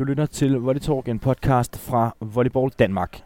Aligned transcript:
Du 0.00 0.04
lytter 0.04 0.26
til 0.26 0.54
Volley 0.54 0.80
Talk, 0.80 1.08
en 1.08 1.18
podcast 1.18 1.78
fra 1.78 2.16
Volleyball 2.20 2.70
Danmark. 2.78 3.22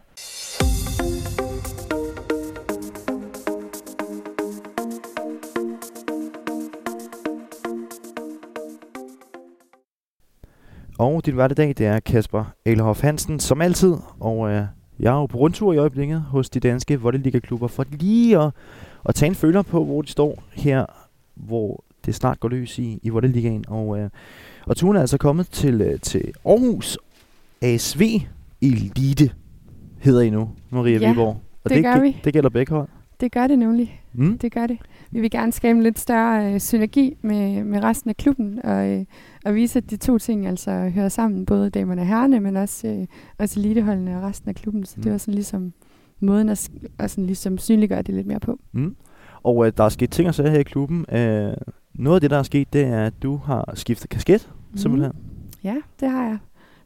Og 10.99 11.25
din 11.25 11.33
hverdag, 11.33 11.67
det 11.67 11.85
er 11.85 11.99
Kasper 11.99 12.53
Elhoff 12.65 13.01
Hansen, 13.01 13.39
som 13.39 13.61
altid. 13.61 13.95
Og 14.19 14.49
øh, 14.49 14.63
jeg 14.99 15.13
er 15.13 15.19
jo 15.19 15.25
på 15.25 15.37
rundtur 15.37 15.73
i 15.73 15.77
øjeblikket 15.77 16.21
hos 16.21 16.49
de 16.49 16.59
danske 16.59 17.01
volleyliga-klubber 17.01 17.67
for 17.67 17.85
lige 17.89 18.39
at, 18.39 18.51
at 19.05 19.15
tage 19.15 19.27
en 19.29 19.35
føler 19.35 19.61
på, 19.61 19.85
hvor 19.85 20.01
de 20.01 20.07
står 20.07 20.43
her, 20.51 20.85
hvor 21.35 21.83
det 22.05 22.15
snart 22.15 22.39
går 22.39 22.49
løs 22.49 22.79
i, 22.79 22.99
i 23.03 23.09
volleyligaen. 23.09 23.65
Og, 23.67 23.99
øh, 23.99 24.09
og 24.65 24.77
turen 24.77 24.97
er 24.97 25.01
altså 25.01 25.17
kommet 25.17 25.47
til, 25.47 25.81
øh, 25.81 25.99
til 25.99 26.31
Aarhus 26.45 26.97
ASV 27.61 28.01
Elite, 28.61 29.31
hedder 29.99 30.21
I 30.21 30.29
nu, 30.29 30.49
Maria 30.69 30.97
Ja, 30.97 31.09
Viborg. 31.09 31.41
Og 31.63 31.69
det 31.69 31.83
gør 31.83 31.95
gæ- 31.95 32.01
vi. 32.01 32.17
Det 32.23 32.33
gælder 32.33 32.49
begge 32.49 32.75
hold. 32.75 32.87
Det 33.19 33.31
gør 33.31 33.47
det 33.47 33.59
nemlig. 33.59 34.01
Mm. 34.13 34.37
Det 34.37 34.51
gør 34.53 34.67
det. 34.67 34.77
Vi 35.11 35.19
vil 35.21 35.31
gerne 35.31 35.51
skabe 35.51 35.77
en 35.77 35.83
lidt 35.83 35.99
større 35.99 36.53
øh, 36.53 36.59
synergi 36.59 37.17
med, 37.21 37.63
med 37.63 37.83
resten 37.83 38.09
af 38.09 38.17
klubben, 38.17 38.59
og, 38.65 38.87
øh, 38.89 39.05
og 39.45 39.55
vise, 39.55 39.77
at 39.79 39.89
de 39.89 39.97
to 39.97 40.17
ting 40.17 40.47
altså 40.47 40.71
hører 40.89 41.09
sammen, 41.09 41.45
både 41.45 41.69
damerne 41.69 42.01
og 42.01 42.07
herrerne, 42.07 42.39
men 42.39 42.57
også, 42.57 42.87
øh, 42.87 43.05
også 43.37 43.59
eliteholdene 43.59 44.17
og 44.17 44.23
resten 44.23 44.49
af 44.49 44.55
klubben. 44.55 44.85
Så 44.85 44.93
Mm. 44.97 45.03
det 45.03 45.11
var 45.11 45.17
sådan 45.17 45.33
ligesom 45.33 45.73
måden 46.19 46.49
at, 46.49 46.69
at 46.99 47.11
sådan 47.11 47.25
ligesom 47.25 47.57
synliggøre 47.57 48.01
det 48.01 48.15
lidt 48.15 48.27
mere 48.27 48.39
på. 48.39 48.59
Mm. 48.71 48.95
Og 49.45 49.65
øh, 49.67 49.71
der 49.77 49.83
er 49.83 49.89
sket 49.89 50.09
ting 50.11 50.27
og 50.27 50.35
sager 50.35 50.49
her 50.49 50.59
i 50.59 50.63
klubben. 50.63 51.05
Øh, 51.11 51.53
noget 51.93 52.15
af 52.17 52.21
det, 52.21 52.31
der 52.31 52.37
er 52.37 52.43
sket, 52.43 52.73
det 52.73 52.81
er, 52.85 53.05
at 53.05 53.13
du 53.23 53.35
har 53.37 53.71
skiftet 53.73 54.09
kasket, 54.09 54.49
simpelthen. 54.75 55.11
Ja, 55.63 55.75
det 55.99 56.09
har 56.09 56.23
jeg. 56.25 56.37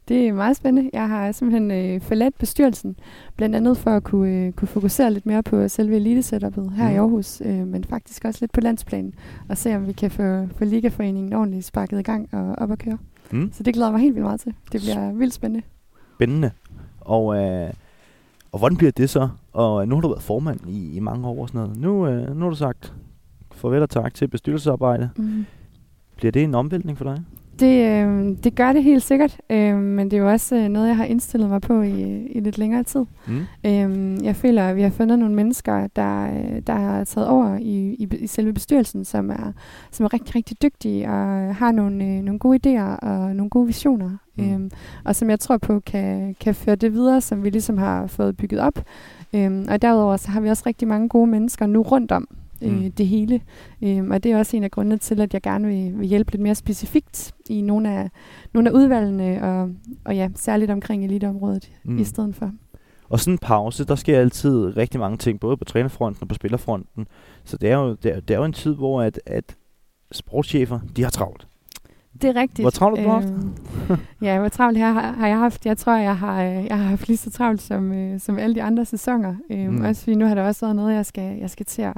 Det 0.08 0.28
er 0.28 0.32
meget 0.32 0.56
spændende. 0.56 0.90
Jeg 0.92 1.08
har 1.08 1.32
simpelthen 1.32 1.70
øh, 1.70 2.00
forladt 2.00 2.38
bestyrelsen, 2.38 2.96
blandt 3.36 3.56
andet 3.56 3.76
for 3.78 3.90
at 3.90 4.04
kunne, 4.04 4.30
øh, 4.46 4.52
kunne 4.52 4.68
fokusere 4.68 5.12
lidt 5.12 5.26
mere 5.26 5.42
på 5.42 5.68
selve 5.68 5.96
elitesetupet 5.96 6.72
her 6.76 6.84
Mhm. 6.84 6.94
i 6.94 6.96
Aarhus, 6.96 7.42
øh, 7.44 7.66
men 7.66 7.84
faktisk 7.84 8.24
også 8.24 8.38
lidt 8.42 8.52
på 8.52 8.60
landsplanen, 8.60 9.14
og 9.48 9.58
se 9.58 9.76
om 9.76 9.86
vi 9.86 9.92
kan 9.92 10.10
få, 10.10 10.46
få 10.56 10.64
Ligaforeningen 10.64 11.32
ordentligt 11.32 11.64
sparket 11.64 11.98
i 12.00 12.02
gang 12.02 12.28
og 12.32 12.54
op 12.58 12.72
at 12.72 12.78
køre. 12.78 12.98
Mm. 13.32 13.52
Så 13.52 13.62
det 13.62 13.74
glæder 13.74 13.86
jeg 13.88 13.92
mig 13.92 14.00
helt 14.00 14.14
vildt 14.14 14.24
meget 14.24 14.40
til. 14.40 14.54
Det 14.72 14.80
bliver 14.80 15.12
vildt 15.12 15.34
spændende. 15.34 15.62
Spændende. 16.16 16.50
Og, 17.00 17.36
øh, 17.36 17.70
og 18.52 18.58
hvordan 18.58 18.76
bliver 18.76 18.92
det 18.92 19.10
så? 19.10 19.28
Og 19.52 19.82
øh, 19.82 19.88
nu 19.88 19.94
har 19.94 20.00
du 20.00 20.08
været 20.08 20.22
formand 20.22 20.60
i, 20.68 20.96
i 20.96 21.00
mange 21.00 21.28
år 21.28 21.42
og 21.42 21.48
sådan 21.48 21.60
noget. 21.60 21.76
Nu, 21.76 22.06
øh, 22.06 22.36
nu 22.36 22.44
har 22.44 22.50
du 22.50 22.56
sagt 22.56 22.94
farvel 23.52 23.82
og 23.82 23.90
tak 23.90 24.14
til 24.14 24.28
bestyrelsesarbejde. 24.28 25.10
Mm. 25.16 25.46
Bliver 26.16 26.32
det 26.32 26.44
en 26.44 26.54
omvæltning 26.54 26.98
for 26.98 27.04
dig? 27.04 27.24
Det, 27.60 28.06
øh, 28.06 28.36
det 28.44 28.54
gør 28.54 28.72
det 28.72 28.82
helt 28.82 29.02
sikkert, 29.02 29.40
øh, 29.50 29.76
men 29.76 30.10
det 30.10 30.16
er 30.16 30.20
jo 30.20 30.30
også 30.30 30.56
øh, 30.56 30.68
noget, 30.68 30.88
jeg 30.88 30.96
har 30.96 31.04
indstillet 31.04 31.48
mig 31.48 31.60
på 31.60 31.82
i, 31.82 32.26
i 32.26 32.40
lidt 32.40 32.58
længere 32.58 32.82
tid. 32.82 33.04
Mm. 33.26 33.46
Øhm, 33.66 34.24
jeg 34.24 34.36
føler, 34.36 34.62
at 34.68 34.76
vi 34.76 34.82
har 34.82 34.90
fundet 34.90 35.18
nogle 35.18 35.34
mennesker, 35.34 35.86
der, 35.86 36.24
øh, 36.24 36.62
der 36.66 36.72
har 36.72 37.04
taget 37.04 37.28
over 37.28 37.58
i, 37.60 37.94
i, 37.94 38.08
i 38.20 38.26
selve 38.26 38.52
bestyrelsen, 38.52 39.04
som 39.04 39.30
er, 39.30 39.52
som 39.90 40.04
er 40.04 40.12
rigtig, 40.12 40.34
rigtig 40.34 40.62
dygtige 40.62 41.08
og 41.08 41.54
har 41.54 41.72
nogle, 41.72 42.04
øh, 42.04 42.22
nogle 42.22 42.38
gode 42.38 42.58
idéer 42.58 42.96
og 43.08 43.36
nogle 43.36 43.50
gode 43.50 43.66
visioner. 43.66 44.10
Mm. 44.36 44.52
Øhm, 44.52 44.70
og 45.04 45.16
som 45.16 45.30
jeg 45.30 45.40
tror 45.40 45.56
på 45.56 45.80
kan, 45.80 46.36
kan 46.40 46.54
føre 46.54 46.76
det 46.76 46.92
videre, 46.92 47.20
som 47.20 47.44
vi 47.44 47.50
ligesom 47.50 47.78
har 47.78 48.06
fået 48.06 48.36
bygget 48.36 48.60
op. 48.60 48.84
Øhm, 49.34 49.66
og 49.68 49.82
derudover 49.82 50.16
så 50.16 50.30
har 50.30 50.40
vi 50.40 50.48
også 50.48 50.62
rigtig 50.66 50.88
mange 50.88 51.08
gode 51.08 51.26
mennesker 51.26 51.66
nu 51.66 51.82
rundt 51.82 52.12
om 52.12 52.28
øh, 52.62 52.72
Mm. 52.72 52.92
det 52.92 53.06
hele. 53.06 53.40
Øhm, 53.82 54.10
og 54.10 54.22
det 54.22 54.32
er 54.32 54.38
også 54.38 54.56
en 54.56 54.64
af 54.64 54.70
grundene 54.70 54.98
til, 54.98 55.20
at 55.20 55.34
jeg 55.34 55.42
gerne 55.42 55.68
vil, 55.68 55.98
vil 55.98 56.06
hjælpe 56.08 56.32
lidt 56.32 56.42
mere 56.42 56.54
specifikt 56.54 57.32
i 57.50 57.60
nogle 57.60 57.90
af, 57.90 58.10
nogle 58.54 58.68
af 58.70 58.74
udvalgene, 58.74 59.42
og, 59.42 59.70
og 60.04 60.16
ja, 60.16 60.28
særligt 60.34 60.70
omkring 60.70 61.04
eliteområdet 61.04 61.72
Mm. 61.84 61.98
i 61.98 62.04
stedet 62.04 62.34
for. 62.34 62.52
Og 63.08 63.20
sådan 63.20 63.34
en 63.34 63.38
pause, 63.38 63.84
der 63.84 63.94
sker 63.94 64.18
altid 64.18 64.76
rigtig 64.76 65.00
mange 65.00 65.16
ting, 65.16 65.40
både 65.40 65.56
på 65.56 65.64
trænerfronten 65.64 66.22
og 66.22 66.28
på 66.28 66.34
spillerfronten. 66.34 67.06
Så 67.44 67.56
det 67.56 67.70
er 67.70 67.76
jo, 67.76 67.94
det 67.94 68.16
er, 68.16 68.20
det 68.20 68.34
er 68.34 68.38
jo 68.38 68.44
en 68.44 68.52
tid, 68.52 68.74
hvor 68.74 69.02
at, 69.02 69.20
at 69.26 69.56
sportschefer, 70.12 70.80
de 70.96 71.02
har 71.02 71.10
travlt. 71.10 71.46
Det 72.22 72.30
er 72.30 72.40
rigtigt. 72.40 72.60
Hvor 72.64 72.70
travlt 72.70 72.98
har 73.00 73.06
du 73.06 73.10
haft? 73.12 73.26
Øhm, 73.90 73.98
ja, 74.22 74.38
hvor 74.38 74.48
travlt 74.48 74.78
her 74.78 74.92
har, 74.92 75.12
har 75.12 75.28
jeg 75.28 75.38
haft. 75.38 75.66
Jeg 75.66 75.76
tror, 75.78 75.96
jeg 75.96 76.16
har, 76.18 76.42
øh, 76.44 76.64
jeg 76.66 76.76
har 76.78 76.84
haft 76.84 77.08
lige 77.08 77.16
så 77.16 77.30
travlt 77.30 77.62
som, 77.62 77.92
øh, 77.92 78.20
som 78.20 78.38
alle 78.38 78.54
de 78.54 78.62
andre 78.62 78.84
sæsoner. 78.84 79.34
Mm. 79.50 79.56
mm. 79.74 79.84
Også 79.84 80.02
fordi 80.02 80.14
nu 80.16 80.26
har 80.26 80.34
der 80.34 80.42
også 80.42 80.66
været 80.66 80.76
noget, 80.76 80.94
jeg 80.94 81.06
skal, 81.06 81.38
jeg 81.38 81.50
skal 81.50 81.66
til 81.66 81.82
at 81.82 81.94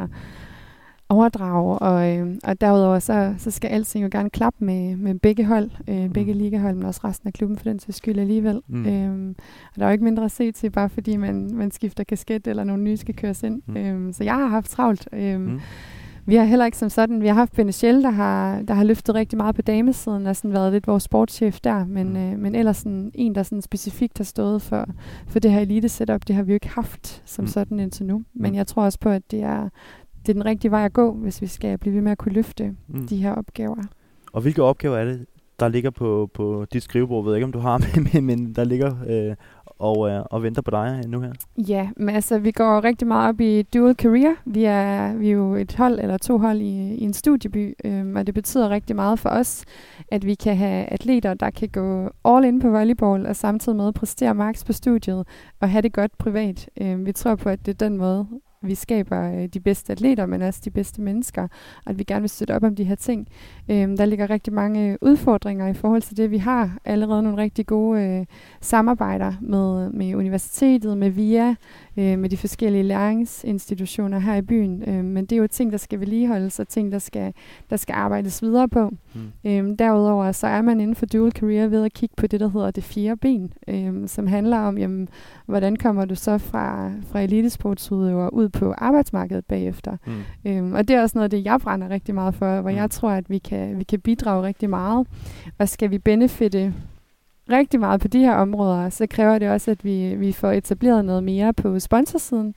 overdrage. 1.13 1.79
Og, 1.79 2.17
øh, 2.19 2.37
og 2.45 2.61
derudover 2.61 2.99
så, 2.99 3.35
så 3.39 3.51
skal 3.51 3.69
alting 3.69 4.05
jo 4.05 4.09
gerne 4.13 4.31
klappe 4.31 4.65
med, 4.65 4.97
med 4.97 5.15
begge 5.15 5.45
hold. 5.45 5.71
Øh, 5.89 6.09
begge 6.09 6.33
Mm. 6.33 6.39
ligahold, 6.39 6.75
men 6.77 6.85
også 6.87 7.01
resten 7.05 7.27
af 7.27 7.33
klubben 7.33 7.59
for 7.59 7.65
den 7.65 7.79
sags 7.79 7.97
skyld 7.97 8.19
alligevel. 8.19 8.61
Mm. 8.69 8.87
Øhm, 8.87 9.29
og 9.75 9.77
der 9.77 9.83
er 9.83 9.89
jo 9.89 9.93
ikke 9.93 10.05
mindre 10.05 10.25
at 10.25 10.31
se 10.31 10.53
til, 10.53 10.71
bare 10.71 10.89
fordi 10.89 11.17
man, 11.17 11.51
man 11.55 11.71
skifter 11.71 12.05
kasket, 12.05 12.47
eller 12.47 12.65
nogle 12.65 12.83
nye 12.83 12.97
skal 12.97 13.15
køres 13.15 13.43
ind. 13.43 13.63
Mm. 13.67 13.77
Øhm, 13.77 14.13
så 14.13 14.25
jeg 14.25 14.35
har 14.35 14.47
haft 14.47 14.71
travlt. 14.71 15.09
Øhm, 15.13 15.41
Mm. 15.43 15.61
vi 16.27 16.35
har 16.35 16.45
heller 16.45 16.65
ikke 16.65 16.79
som 16.79 16.89
sådan, 16.91 17.23
vi 17.23 17.27
har 17.27 17.35
haft 17.35 17.53
Benechel, 17.53 18.03
der 18.03 18.11
har, 18.11 18.63
der 18.63 18.75
har 18.75 18.85
løftet 18.85 19.15
rigtig 19.15 19.37
meget 19.37 19.55
på 19.55 19.63
damesiden, 19.63 20.27
og 20.27 20.37
sådan 20.37 20.53
været 20.53 20.73
lidt 20.73 20.87
vores 20.87 21.03
sportschef 21.03 21.61
der, 21.61 21.87
men, 21.87 22.09
Mm. 22.09 22.17
øh, 22.17 22.39
men 22.39 22.55
ellers 22.55 22.77
sådan, 22.77 23.11
en, 23.15 23.35
der 23.35 23.43
sådan 23.43 23.63
specifikt 23.63 24.19
har 24.19 24.25
stået 24.25 24.63
for, 24.63 24.87
for 25.27 25.39
det 25.39 25.51
her 25.53 25.61
elite 25.61 25.89
setup, 25.89 26.29
det 26.29 26.37
har 26.37 26.43
vi 26.43 26.53
jo 26.53 26.55
ikke 26.55 26.69
haft 26.69 27.23
som 27.25 27.43
Mm. 27.43 27.47
sådan 27.49 27.81
indtil 27.81 28.07
nu. 28.07 28.23
Men 28.35 28.55
jeg 28.55 28.67
tror 28.67 28.83
også 28.85 28.99
på, 29.01 29.09
at 29.09 29.31
det 29.31 29.43
er, 29.43 29.69
det 30.23 30.29
er 30.29 30.33
den 30.33 30.45
rigtige 30.45 30.71
vej 30.71 30.85
at 30.85 30.93
gå, 30.93 31.13
hvis 31.13 31.43
vi 31.43 31.47
skal 31.47 31.79
blive 31.79 31.95
ved 31.95 32.03
med 32.03 32.13
at 32.13 32.19
kunne 32.19 32.33
løfte 32.33 32.75
Mm. 32.89 33.07
de 33.07 33.17
her 33.17 33.33
opgaver. 33.33 33.77
Og 34.33 34.43
hvilke 34.43 34.63
opgaver 34.63 34.97
er 34.97 35.05
det, 35.05 35.27
der 35.61 35.69
ligger 35.69 35.91
på, 35.91 36.31
på 36.35 36.67
dit 36.73 36.83
skrivebord? 36.83 37.25
Jeg 37.25 37.29
ved 37.29 37.35
ikke, 37.37 37.45
om 37.45 37.53
du 37.53 37.59
har, 37.59 37.79
men, 38.15 38.25
men, 38.25 38.55
der 38.55 38.65
ligger 38.65 38.95
øh, 39.09 39.37
og, 39.79 40.11
øh, 40.11 40.23
og 40.31 40.43
venter 40.43 40.63
på 40.63 40.71
dig 40.71 41.03
nu 41.09 41.21
her. 41.21 41.33
Ja, 41.69 41.91
men 41.97 42.15
altså, 42.15 42.39
vi 42.39 42.51
går 42.51 42.85
rigtig 42.85 43.09
meget 43.09 43.29
op 43.29 43.41
i 43.41 43.63
dual 43.63 43.95
career. 43.95 44.35
Vi 44.45 44.65
er, 44.65 45.15
vi 45.17 45.29
er 45.29 45.33
jo 45.33 45.55
et 45.55 45.75
hold 45.77 45.99
eller 45.99 46.19
to 46.19 46.39
hold 46.39 46.61
i, 46.61 46.95
i 46.95 47.01
en 47.05 47.13
studieby, 47.13 47.75
øhm, 47.85 48.17
og 48.17 48.27
det 48.27 48.35
betyder 48.35 48.71
rigtig 48.71 48.97
meget 48.97 49.19
for 49.19 49.29
os, 49.29 49.65
at 50.13 50.27
vi 50.27 50.35
kan 50.35 50.57
have 50.57 50.85
atleter, 50.85 51.35
der 51.35 51.51
kan 51.51 51.69
gå 51.69 52.11
all 52.25 52.45
in 52.45 52.61
på 52.61 52.71
volleyball, 52.71 53.27
og 53.27 53.37
samtidig 53.37 53.77
med 53.77 53.93
præstere 53.93 54.35
max 54.35 54.65
på 54.65 54.73
studiet, 54.73 55.27
og 55.61 55.71
have 55.71 55.83
det 55.83 55.93
godt 55.93 56.19
privat. 56.19 56.69
Øhm, 56.81 57.07
vi 57.07 57.13
tror 57.13 57.35
på, 57.35 57.49
at 57.49 57.67
det 57.67 57.83
er 57.83 57.89
den 57.89 57.97
måde, 57.99 58.27
vi 58.63 58.75
skaber 58.75 59.33
øh, 59.33 59.47
de 59.47 59.61
bedste 59.61 59.93
atleter, 59.93 60.27
men 60.27 60.43
også 60.43 60.61
de 60.65 60.71
bedste 60.71 61.03
mennesker, 61.03 61.43
og 61.85 61.91
at 61.91 61.99
vi 61.99 62.05
gerne 62.05 62.21
vil 62.21 62.31
støtte 62.31 62.55
op 62.55 62.65
om 62.65 62.77
de 62.77 62.85
her 62.85 62.95
ting. 62.95 63.29
Øh, 63.69 63.77
der 63.77 64.05
ligger 64.05 64.31
rigtig 64.31 64.53
mange 64.53 64.91
øh, 64.91 64.99
udfordringer 65.01 65.69
i 65.69 65.75
forhold 65.75 66.03
til 66.03 66.17
det. 66.17 66.31
Vi 66.31 66.39
har 66.39 66.79
allerede 66.85 67.23
nogle 67.23 67.43
rigtig 67.43 67.67
gode 67.67 68.03
øh, 68.03 68.27
samarbejder 68.61 69.33
med, 69.41 69.91
med 69.91 70.15
universitetet, 70.15 70.99
med 70.99 71.11
VIA, 71.11 71.55
øh, 71.97 72.19
med 72.19 72.29
de 72.29 72.37
forskellige 72.37 72.83
læringsinstitutioner 72.83 74.19
her 74.19 74.35
i 74.35 74.43
byen. 74.43 74.83
Øh, 74.89 75.05
men 75.05 75.25
det 75.25 75.33
er 75.33 75.41
jo 75.41 75.47
ting, 75.47 75.73
der 75.73 75.79
skal 75.79 76.01
vedligeholdes, 76.01 76.61
og 76.61 76.69
ting, 76.69 76.93
der 76.93 76.99
skal, 76.99 77.33
der 77.71 77.77
skal 77.77 77.93
arbejdes 77.93 78.43
videre 78.43 78.69
på. 78.69 78.91
Mm. 79.15 79.21
Øhm, 79.51 79.77
derudover 79.77 80.33
så 80.33 80.47
er 80.47 80.63
man 80.63 80.81
inden 80.81 80.97
for 80.97 81.07
dual 81.07 81.33
career 81.33 81.67
ved 81.69 81.85
at 81.85 81.93
kigge 81.93 82.15
på 82.17 82.27
det, 82.27 82.41
der 82.41 82.49
hedder 82.49 82.71
det 82.71 82.85
fjerde 82.85 83.17
ben, 83.17 83.53
øhm, 83.69 84.09
som 84.09 84.27
handler 84.27 84.59
om, 84.59 84.79
jamen, 84.79 85.09
hvordan 85.47 85.77
kommer 85.77 86.05
du 86.05 86.15
så 86.15 86.39
fra, 86.39 86.91
fra 87.11 87.21
elitesportsudøver 87.21 88.29
ud 88.29 88.49
på 88.49 88.75
arbejdsmarkedet 88.79 89.45
bagefter. 89.47 89.97
Mm. 90.07 90.51
Øhm, 90.51 90.73
og 90.73 90.89
det 90.89 90.97
er 90.97 91.03
også 91.03 91.19
noget 91.19 91.25
af 91.25 91.31
det, 91.31 91.45
jeg 91.45 91.61
brænder 91.61 91.89
rigtig 91.89 92.15
meget 92.15 92.35
for, 92.35 92.61
hvor 92.61 92.71
Mm. 92.71 92.77
jeg 92.77 92.91
tror, 92.91 93.11
at 93.11 93.31
vi 93.31 93.39
kan, 93.39 93.79
vi 93.79 93.85
kan 93.85 94.01
bidrage 94.01 94.43
rigtig 94.43 94.71
meget. 94.71 95.07
Og 95.59 95.69
skal 95.69 95.91
vi 95.91 95.99
benefitte 95.99 96.75
rigtig 97.53 97.81
meget 97.81 98.01
på 98.01 98.09
de 98.09 98.19
her 98.19 98.35
områder, 98.35 98.89
så 98.89 99.07
kræver 99.07 99.39
det 99.39 99.51
også, 99.51 99.71
at 99.71 99.85
vi, 99.85 100.15
vi 100.15 100.33
får 100.33 100.51
etableret 100.51 101.05
noget 101.05 101.25
mere 101.25 101.53
på 101.53 101.79
sponsorsiden. 101.79 102.55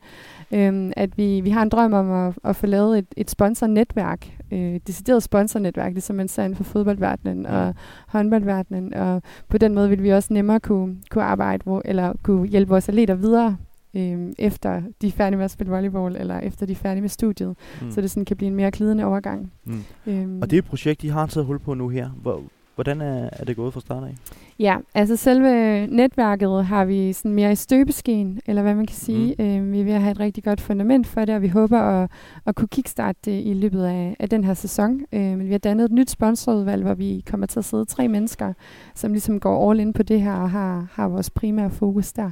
Øhm, 0.52 0.92
at 0.96 1.18
vi, 1.18 1.42
vi 1.42 1.50
har 1.50 1.62
en 1.62 1.70
drøm 1.70 1.94
om 1.94 2.12
at, 2.12 2.34
at 2.44 2.56
få 2.56 2.66
lavet 2.66 2.98
et, 2.98 3.06
et 3.18 3.30
sponsornetværk, 3.30 4.38
øh, 4.52 4.80
decideret 4.88 5.24
sponsornetværk, 5.24 5.94
ligesom 5.94 6.16
man 6.16 6.28
ser 6.28 6.44
inden 6.44 6.58
for 6.58 6.64
fodboldverdenen 6.64 7.46
og 7.46 7.76
håndboldverdenen. 8.08 8.94
Og 8.94 9.22
på 9.50 9.58
den 9.58 9.74
måde 9.74 9.90
vil 9.90 10.04
vi 10.04 10.10
også 10.10 10.34
nemmere 10.34 10.60
kunne, 10.60 10.96
kunne 11.10 11.24
arbejde, 11.24 11.64
hvor, 11.64 11.82
eller 11.86 12.14
kunne 12.24 12.48
hjælpe 12.48 12.70
vores 12.70 12.90
atleter 12.90 13.16
videre 13.16 13.58
øhm, 13.96 14.34
efter 14.40 14.82
de 15.02 15.08
er 15.08 15.12
færdige 15.12 15.38
med 15.38 15.46
at 15.46 15.52
spille 15.52 15.72
volleyball, 15.72 16.16
eller 16.16 16.40
efter 16.40 16.66
de 16.66 16.72
er 16.72 16.76
færdige 16.76 17.02
med 17.02 17.10
studiet, 17.10 17.56
mm. 17.82 17.92
så 17.92 18.02
det 18.02 18.12
sådan 18.12 18.26
kan 18.26 18.38
blive 18.38 18.48
en 18.48 18.56
mere 18.56 18.72
glidende 18.72 19.06
overgang. 19.06 19.52
Mm. 19.66 19.84
Øhm, 20.08 20.42
Og 20.42 20.50
det 20.50 20.58
er 20.58 20.62
et 20.62 20.66
projekt, 20.66 21.04
I 21.04 21.08
har 21.08 21.26
taget 21.26 21.46
hul 21.46 21.60
på 21.60 21.74
nu 21.74 21.90
her. 21.90 22.10
Hvor, 22.10 22.42
hvordan 22.76 23.02
er, 23.02 23.30
er 23.32 23.46
det 23.46 23.56
gået 23.56 23.74
fra 23.74 23.80
start 23.80 24.04
af? 24.04 24.16
Ja, 24.60 24.78
altså 24.94 25.16
selve 25.16 25.88
netværket 25.88 26.66
har 26.66 26.86
vi 26.86 27.14
sådan 27.14 27.34
mere 27.34 27.52
i 27.52 27.56
støbeskeen, 27.56 28.42
eller 28.46 28.62
hvad 28.62 28.76
man 28.76 28.86
kan 28.86 28.96
sige. 28.96 29.36
Mm. 29.40 29.46
Øhm, 29.46 29.72
vi 29.72 29.80
er 29.80 29.84
ved 29.84 29.94
at 29.94 30.02
have 30.02 30.12
et 30.12 30.20
rigtig 30.20 30.44
godt 30.44 30.62
fundament 30.62 31.08
for 31.08 31.26
det, 31.26 31.36
og 31.36 31.42
vi 31.42 31.48
håber 31.48 31.80
at, 31.80 32.12
at 32.46 32.56
kunne 32.56 32.68
kickstarte 32.68 33.20
det 33.26 33.46
i 33.46 33.54
løbet 33.54 33.84
af, 33.84 34.16
af 34.20 34.30
den 34.30 34.44
her 34.44 34.54
sæson. 34.54 35.02
Øhm, 35.12 35.40
vi 35.40 35.52
har 35.52 35.58
dannet 35.58 35.86
et 35.86 35.92
nyt 35.92 36.10
sponsorudvalg, 36.10 36.84
hvor 36.84 36.94
vi 36.94 37.24
kommer 37.30 37.48
til 37.48 37.60
at 37.60 37.66
sidde 37.66 37.86
tre 37.86 38.08
mennesker, 38.08 38.54
som 38.96 39.12
ligesom 39.12 39.40
går 39.40 39.72
all 39.72 39.80
in 39.80 39.94
på 39.94 40.04
det 40.04 40.22
her 40.22 40.34
og 40.34 40.50
har, 40.50 40.88
har 40.92 41.08
vores 41.08 41.30
primære 41.30 41.70
fokus 41.70 42.14
der. 42.14 42.32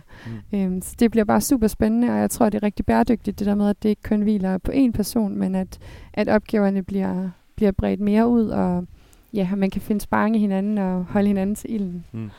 Mm. 0.52 0.60
Øhm, 0.60 0.82
så 0.82 0.96
det 1.00 1.12
bliver 1.12 1.26
bare 1.26 1.42
super 1.42 1.68
spændende, 1.68 2.10
og 2.10 2.18
jeg 2.18 2.30
tror, 2.30 2.50
det 2.50 2.58
er 2.58 2.64
rigtig 2.64 2.86
bæredygtigt, 2.86 3.40
det 3.40 3.48
der 3.48 3.56
med, 3.56 3.70
at 3.70 3.84
det 3.84 3.90
ikke 3.90 4.04
kun 4.04 4.22
hviler 4.22 4.58
på 4.58 4.72
én 4.72 4.92
person, 4.92 5.38
men 5.38 5.56
at, 5.56 5.80
at 6.14 6.30
opgaverne 6.30 6.84
bliver, 6.84 7.30
bliver 7.56 7.72
bredt 7.72 8.00
mere 8.00 8.28
ud, 8.28 8.48
og 8.48 8.86
ja, 9.34 9.56
man 9.56 9.70
kan 9.70 9.82
finde 9.82 10.02
sparring 10.02 10.36
i 10.36 10.40
hinanden 10.40 10.78
og 10.78 11.06
holde 11.06 11.28
hinanden 11.28 11.56
til 11.56 11.74
ilden. 11.74 12.06
Mm. 12.12 12.30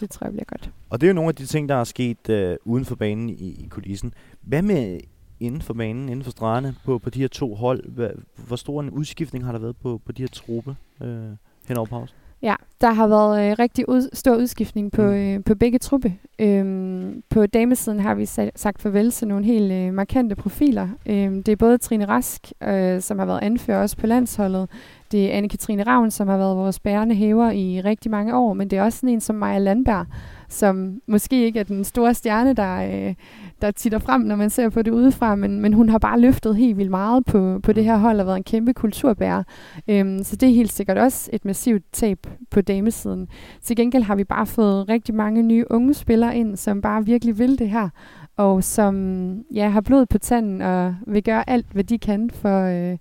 det 0.00 0.10
tror 0.10 0.26
jeg 0.26 0.32
bliver 0.32 0.44
godt. 0.44 0.70
Og 0.90 1.00
det 1.00 1.06
er 1.06 1.08
jo 1.08 1.14
nogle 1.14 1.28
af 1.28 1.34
de 1.34 1.46
ting, 1.46 1.68
der 1.68 1.74
er 1.74 1.84
sket 1.84 2.28
øh, 2.28 2.56
uden 2.64 2.84
for 2.84 2.94
banen 2.94 3.28
i, 3.30 3.34
i 3.34 3.68
kulissen. 3.70 4.14
Hvad 4.40 4.62
med 4.62 5.00
inden 5.40 5.62
for 5.62 5.74
banen, 5.74 6.08
inden 6.08 6.24
for 6.24 6.30
stregerne 6.30 6.74
på, 6.84 6.98
på 6.98 7.10
de 7.10 7.20
her 7.20 7.28
to 7.28 7.54
hold? 7.54 7.90
Hvor, 7.90 8.10
hvor 8.46 8.56
stor 8.56 8.80
en 8.80 8.90
udskiftning 8.90 9.44
har 9.44 9.52
der 9.52 9.58
været 9.58 9.76
på, 9.76 10.00
på 10.04 10.12
de 10.12 10.22
her 10.22 10.28
truppe 10.28 10.76
øh, 11.02 11.30
hen 11.68 11.76
over 11.76 11.86
pausen? 11.86 12.16
Ja, 12.42 12.54
der 12.80 12.90
har 12.90 13.06
været 13.06 13.50
øh, 13.50 13.56
rigtig 13.58 13.88
ud, 13.88 14.08
stor 14.12 14.36
udskiftning 14.36 14.92
på, 14.92 15.02
mm. 15.02 15.08
øh, 15.08 15.44
på 15.44 15.54
begge 15.54 15.78
truppe. 15.78 16.14
Øhm, 16.38 17.22
på 17.30 17.46
damesiden 17.46 18.00
har 18.00 18.14
vi 18.14 18.26
sagt 18.56 18.82
farvel 18.82 19.10
til 19.10 19.28
nogle 19.28 19.44
helt 19.44 19.72
øh, 19.72 19.94
markante 19.94 20.36
profiler. 20.36 20.88
Øhm, 21.06 21.42
det 21.42 21.52
er 21.52 21.56
både 21.56 21.78
Trine 21.78 22.04
Rask, 22.04 22.52
øh, 22.62 23.00
som 23.00 23.18
har 23.18 23.26
været 23.26 23.42
anfører 23.42 23.82
også 23.82 23.96
på 23.96 24.06
landsholdet. 24.06 24.70
Det 25.12 25.34
er 25.34 25.38
Anne-Katrine 25.38 25.82
Ravn, 25.82 26.10
som 26.10 26.28
har 26.28 26.38
været 26.38 26.56
vores 26.56 26.80
bærende 26.80 27.14
hæver 27.14 27.50
i 27.50 27.80
rigtig 27.80 28.10
mange 28.10 28.36
år. 28.36 28.52
Men 28.54 28.70
det 28.70 28.78
er 28.78 28.82
også 28.82 28.98
sådan 28.98 29.08
en 29.08 29.20
som 29.20 29.36
Maja 29.36 29.58
Landberg, 29.58 30.06
som 30.48 31.00
måske 31.06 31.44
ikke 31.44 31.60
er 31.60 31.64
den 31.64 31.84
store 31.84 32.14
stjerne, 32.14 32.52
der, 32.52 33.06
øh, 33.08 33.14
der 33.62 33.70
titter 33.70 33.98
frem, 33.98 34.20
når 34.20 34.36
man 34.36 34.50
ser 34.50 34.68
på 34.68 34.82
det 34.82 34.90
udefra, 34.90 35.34
men, 35.34 35.60
men 35.60 35.72
hun 35.72 35.88
har 35.88 35.98
bare 35.98 36.20
løftet 36.20 36.56
helt 36.56 36.76
vildt 36.76 36.90
meget 36.90 37.24
på, 37.24 37.60
på 37.62 37.72
det 37.72 37.84
her 37.84 37.96
hold 37.96 38.20
og 38.20 38.26
været 38.26 38.36
en 38.36 38.44
kæmpe 38.44 38.74
kulturbærer. 38.74 39.42
Øhm, 39.88 40.24
så 40.24 40.36
det 40.36 40.48
er 40.48 40.54
helt 40.54 40.72
sikkert 40.72 40.98
også 40.98 41.30
et 41.32 41.44
massivt 41.44 41.82
tab 41.92 42.26
på 42.50 42.60
damesiden. 42.60 43.28
Til 43.62 43.76
gengæld 43.76 44.02
har 44.02 44.16
vi 44.16 44.24
bare 44.24 44.46
fået 44.46 44.88
rigtig 44.88 45.14
mange 45.14 45.42
nye 45.42 45.64
unge 45.70 45.94
spillere 45.94 46.36
ind, 46.36 46.56
som 46.56 46.80
bare 46.80 47.04
virkelig 47.04 47.38
vil 47.38 47.58
det 47.58 47.70
her, 47.70 47.88
og 48.36 48.64
som 48.64 49.34
ja, 49.54 49.68
har 49.68 49.80
blod 49.80 50.06
på 50.06 50.18
tanden 50.18 50.62
og 50.62 50.94
vil 51.06 51.22
gøre 51.22 51.50
alt, 51.50 51.66
hvad 51.72 51.84
de 51.84 51.98
kan 51.98 52.30
for, 52.30 52.62
øh, 52.62 52.98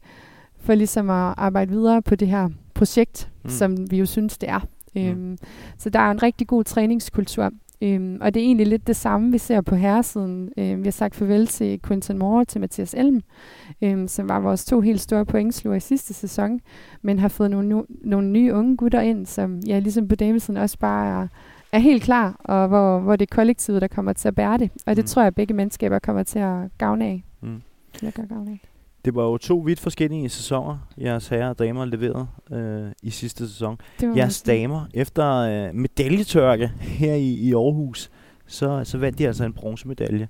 for 0.60 0.76
ligesom 0.76 1.10
at 1.10 1.34
arbejde 1.38 1.72
videre 1.72 2.02
på 2.02 2.16
det 2.16 2.28
her 2.28 2.50
projekt, 2.74 3.30
mm. 3.44 3.50
som 3.50 3.92
vi 3.92 3.98
jo 3.98 4.06
synes, 4.06 4.38
det 4.38 4.50
er. 4.50 4.60
Mm. 4.96 5.02
Øhm, 5.02 5.38
så 5.78 5.90
der 5.90 6.00
er 6.00 6.12
en 6.12 6.24
rigtig 6.24 6.48
god 6.48 6.64
træningskultur. 6.64 7.52
Øhm, 7.82 8.18
og 8.22 8.34
det 8.34 8.40
er 8.40 8.46
egentlig 8.46 8.68
lidt 8.68 8.88
det 8.88 8.96
samme, 8.96 9.32
vi 9.32 9.38
ser 9.38 9.62
på 9.62 9.76
herresiden. 9.76 10.50
Øhm, 10.58 10.80
vi 10.80 10.84
har 10.84 10.92
sagt 10.92 11.16
farvel 11.16 11.48
til 11.48 11.82
Quinton 11.88 12.18
Moore 12.18 12.42
og 12.42 12.48
til 12.48 12.62
Mathias 12.62 12.94
Elm, 12.94 13.22
øhm, 13.82 14.08
som 14.08 14.30
var 14.30 14.40
vores 14.40 14.66
to 14.66 14.82
helt 14.82 15.02
store 15.02 15.26
pointsluger 15.26 15.78
i 15.78 15.80
sidste 15.80 16.14
sæson, 16.14 16.60
men 17.02 17.20
har 17.20 17.28
fået 17.28 17.52
nogle, 17.52 17.84
nogle 18.04 18.28
nye 18.28 18.54
unge 18.54 18.78
gutter 18.78 19.02
ind, 19.02 19.26
som 19.26 19.60
ja, 19.60 19.80
ligesom 19.80 20.08
på 20.08 20.16
damesiden 20.16 20.58
også 20.58 20.78
bare 20.80 21.22
er, 21.22 21.28
er 21.72 21.80
helt 21.80 22.04
klar, 22.04 22.36
og 22.40 22.68
hvor, 22.68 23.00
hvor 23.00 23.16
det 23.16 23.32
er 23.32 23.36
kollektivet, 23.36 23.82
der 23.82 23.88
kommer 23.88 24.14
til 24.14 24.28
at 24.28 24.36
bære 24.36 24.58
det. 24.58 24.72
Og 24.86 24.96
det 24.96 25.04
mm. 25.04 25.08
tror 25.08 25.22
jeg, 25.22 25.28
at 25.28 25.36
begge 25.36 25.54
mandskaber 25.54 26.00
kommer 26.00 26.24
til 26.24 26.40
at 26.40 26.78
gavne 26.78 27.06
af. 27.06 27.24
Mm. 27.42 27.62
Til 27.94 28.06
at 28.06 28.14
gøre 28.14 28.26
gavne 28.26 28.52
af. 28.52 28.77
Det 29.08 29.16
var 29.16 29.24
jo 29.24 29.38
to 29.38 29.58
vidt 29.58 29.80
forskellige 29.80 30.30
sæsoner, 30.30 30.78
jeres 31.02 31.28
herrer 31.28 31.50
og 31.50 31.60
damer 31.60 31.86
leverede 31.86 32.28
øh, 32.52 32.92
i 33.04 33.10
sidste 33.10 33.50
sæson. 33.50 33.78
Jeres 34.02 34.42
damer, 34.42 34.86
efter 34.94 35.36
øh, 35.36 35.76
medaljetørke 35.76 36.72
her 36.80 37.14
i, 37.14 37.34
i 37.34 37.54
Aarhus, 37.54 38.12
så, 38.46 38.82
så 38.84 38.98
vandt 38.98 39.20
de 39.20 39.28
altså 39.28 39.46
en 39.46 39.54
bronzemedalje. 39.54 40.28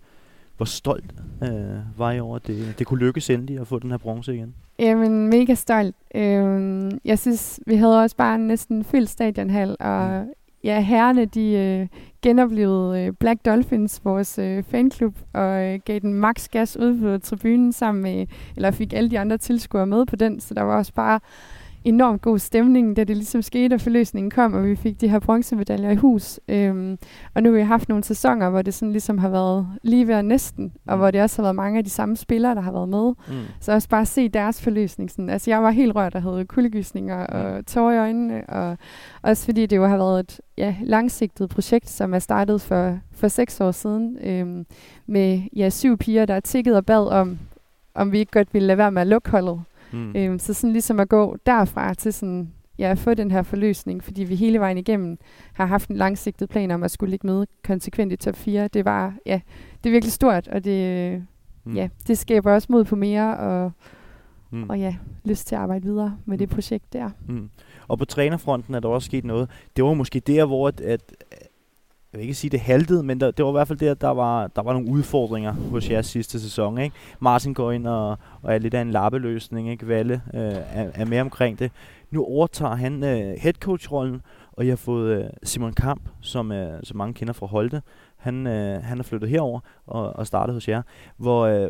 Hvor 0.58 0.66
stolt 0.66 1.14
øh, 1.44 2.00
var 2.00 2.12
I 2.12 2.20
over, 2.20 2.36
at 2.36 2.48
det, 2.48 2.80
det 2.80 2.88
kunne 2.88 3.00
lykkes 3.00 3.30
endelig 3.30 3.60
at 3.60 3.68
få 3.68 3.80
den 3.80 3.92
her 3.92 3.98
bronze 3.98 4.36
igen? 4.36 4.56
Jamen, 4.80 5.28
mega 5.28 5.54
stolt. 5.54 5.96
Øh, 6.16 6.92
jeg 7.06 7.20
synes, 7.20 7.60
vi 7.68 7.76
havde 7.76 8.02
også 8.02 8.16
bare 8.16 8.36
en 8.36 8.48
næsten 8.48 8.84
fyldt 8.84 9.10
stadionhal, 9.10 9.78
og 9.80 10.26
mm 10.26 10.30
ja, 10.64 10.80
herrene 10.80 11.26
de 11.26 11.52
øh, 11.52 11.88
genoplevede 12.22 13.02
øh, 13.02 13.14
Black 13.14 13.46
Dolphins, 13.46 14.02
vores 14.04 14.40
øh, 14.40 14.64
fanklub, 14.64 15.16
og 15.34 15.64
øh, 15.64 15.80
gav 15.86 16.00
den 16.00 16.14
max 16.14 16.48
gas 16.48 16.78
ud 16.78 17.02
på 17.02 17.18
tribunen 17.18 17.74
sammen 17.74 18.04
med, 18.04 18.28
eller 18.56 18.72
fik 18.72 18.94
alle 18.94 19.10
de 19.10 19.20
andre 19.20 19.38
tilskuere 19.38 19.88
med 19.88 20.06
på 20.06 20.16
den, 20.16 20.40
så 20.40 20.54
der 20.54 20.62
var 20.62 20.78
også 20.78 20.94
bare 20.94 21.20
enormt 21.84 22.22
god 22.22 22.40
stemning, 22.40 22.96
da 22.96 23.04
det 23.04 23.18
ligesom 23.18 23.42
skete, 23.42 23.74
og 23.74 23.82
forløsningen 23.82 24.32
kom, 24.32 24.54
og 24.54 24.64
vi 24.64 24.76
fik 24.76 25.02
de 25.02 25.08
her 25.08 25.20
bronzemedaljer 25.20 25.90
i 25.90 25.96
hus. 25.96 26.40
Øhm, 26.48 26.98
og 27.34 27.44
nu 27.44 27.50
har 27.50 27.58
vi 27.58 27.64
haft 27.64 27.90
nogle 27.90 28.04
sæsoner, 28.04 28.50
hvor 28.50 28.62
det 28.62 28.74
sådan 28.74 28.92
ligesom 28.92 29.18
har 29.18 29.30
været 29.30 29.68
lige 29.84 30.08
ved 30.08 30.24
næsten, 30.24 30.64
mm. 30.64 30.92
og 30.92 30.98
hvor 30.98 31.12
det 31.12 31.22
også 31.22 31.38
har 31.42 31.44
været 31.44 31.56
mange 31.56 31.78
af 31.78 31.84
de 31.84 31.90
samme 31.90 32.16
spillere, 32.16 32.56
der 32.56 32.62
har 32.62 32.72
været 32.72 32.90
med. 32.90 33.14
Mm. 33.28 33.46
Så 33.60 33.74
også 33.74 33.90
bare 33.90 34.06
se 34.06 34.30
deres 34.30 34.62
forløsning. 34.62 35.12
Sådan, 35.12 35.30
altså 35.30 35.52
jeg 35.52 35.64
var 35.64 35.72
helt 35.72 35.96
rørt, 35.96 36.14
der 36.14 36.20
havde 36.20 36.46
kuldegysninger 36.46 37.26
og 37.26 37.66
tårer 37.66 37.94
i 37.94 37.98
øjnene, 37.98 38.50
og 38.50 38.78
også 39.22 39.46
fordi 39.46 39.66
det 39.66 39.76
jo 39.76 39.86
har 39.86 39.98
været 39.98 40.20
et 40.20 40.42
ja, 40.58 40.76
langsigtet 40.84 41.50
projekt, 41.50 41.90
som 41.90 42.14
er 42.14 42.20
startet 42.20 42.62
for, 42.62 43.00
for 43.12 43.28
seks 43.28 43.62
år 43.62 43.72
siden, 43.72 44.18
øhm, 44.24 44.66
med 45.08 45.42
ja, 45.56 45.70
syv 45.70 45.98
piger, 45.98 46.26
der 46.26 46.34
er 46.34 46.40
tikket 46.40 46.76
og 46.76 46.86
bad 46.86 47.08
om, 47.08 47.40
om 47.96 48.12
vi 48.12 48.20
ikke 48.20 48.32
godt 48.32 48.54
ville 48.54 48.68
lade 48.68 48.78
være 48.78 48.92
med 48.92 49.02
at 49.02 49.08
lukke 49.08 49.30
holdet. 49.30 49.62
Mm. 49.94 50.16
Øhm, 50.16 50.40
så 50.40 50.54
sådan 50.54 50.72
ligesom 50.72 51.00
at 51.00 51.10
gå 51.10 51.38
derfra 51.46 51.94
til 51.94 52.14
sådan, 52.14 52.52
ja, 52.80 52.90
at 52.92 53.00
få 53.00 53.14
den 53.14 53.32
her 53.32 53.42
forløsning, 53.42 54.04
fordi 54.04 54.24
vi 54.24 54.36
hele 54.36 54.60
vejen 54.60 54.78
igennem 54.78 55.18
har 55.54 55.66
haft 55.66 55.90
en 55.90 55.96
langsigtet 55.96 56.50
plan 56.50 56.72
om 56.72 56.84
at 56.84 56.92
skulle 56.92 57.10
ligge 57.10 57.28
med 57.28 57.46
konsekvent 57.64 58.14
i 58.14 58.16
top 58.16 58.36
4. 58.36 58.68
Det 58.68 58.86
var, 58.86 59.14
ja, 59.26 59.42
det 59.84 59.90
er 59.90 59.92
virkelig 59.92 60.14
stort, 60.14 60.48
og 60.48 60.64
det, 60.64 61.24
mm. 61.64 61.76
ja, 61.76 61.90
det 62.08 62.18
skaber 62.18 62.54
også 62.54 62.68
mod 62.70 62.84
på 62.84 62.96
mere, 62.96 63.38
og, 63.38 63.72
mm. 64.52 64.70
og 64.70 64.80
ja, 64.80 64.96
lyst 65.26 65.48
til 65.48 65.56
at 65.56 65.62
arbejde 65.62 65.86
videre 65.86 66.18
med 66.26 66.36
mm. 66.36 66.40
det 66.40 66.50
projekt 66.50 66.94
der. 66.94 67.10
Mm. 67.28 67.50
Og 67.88 67.98
på 67.98 68.06
trænerfronten 68.06 68.76
er 68.76 68.80
der 68.80 68.90
også 68.90 69.06
sket 69.06 69.26
noget. 69.26 69.50
Det 69.76 69.84
var 69.84 69.94
måske 69.94 70.20
der, 70.20 70.46
hvor 70.46 70.68
at, 70.68 70.82
at 70.82 71.14
jeg 72.18 72.22
vil 72.22 72.30
ikke 72.30 72.40
sige, 72.40 72.52
det 72.52 72.60
haltede, 72.60 73.04
men 73.04 73.20
der, 73.20 73.32
det 73.32 73.46
var 73.46 73.52
i 73.52 73.58
hvert 73.58 73.68
fald 73.68 73.80
det, 73.80 73.88
at 73.88 74.02
der 74.02 74.10
var, 74.10 74.48
der 74.48 74.62
var 74.62 74.74
nogle 74.74 74.90
udfordringer 74.92 75.52
hos 75.52 75.90
jeres 75.90 76.06
sidste 76.06 76.40
sæson. 76.40 76.78
Ikke? 76.78 76.96
Martin 77.20 77.54
går 77.54 77.72
ind 77.72 77.88
og, 77.88 78.18
og 78.42 78.54
er 78.54 78.58
lidt 78.58 78.74
af 78.74 78.82
en 78.82 78.92
lappeløsning. 78.92 79.70
Ikke? 79.70 79.88
Valle 79.88 80.22
øh, 80.34 80.42
er, 80.42 80.92
er 80.94 81.06
med 81.06 81.20
omkring 81.20 81.60
det. 81.60 81.72
Nu 82.12 82.24
overtager 82.26 82.76
han 82.76 83.04
øh, 83.04 83.36
headcoach-rollen, 83.40 84.22
og 84.52 84.66
jeg 84.66 84.72
har 84.72 84.78
fået 84.78 85.24
øh, 85.24 85.30
Simon 85.44 85.74
Kamp, 85.74 86.10
som, 86.22 86.52
øh, 86.52 86.80
som 86.84 86.98
mange 86.98 87.14
kender 87.14 87.34
fra 87.34 87.46
Holte. 87.46 87.82
Han, 88.18 88.48
øh, 88.48 88.84
han 88.84 89.00
er 89.00 89.04
flyttet 89.04 89.30
herover 89.30 89.60
og, 89.86 90.16
og 90.16 90.28
startet 90.28 90.54
hos 90.54 90.68
jer. 90.68 90.82
Hvor, 91.18 91.46
øh, 91.46 91.70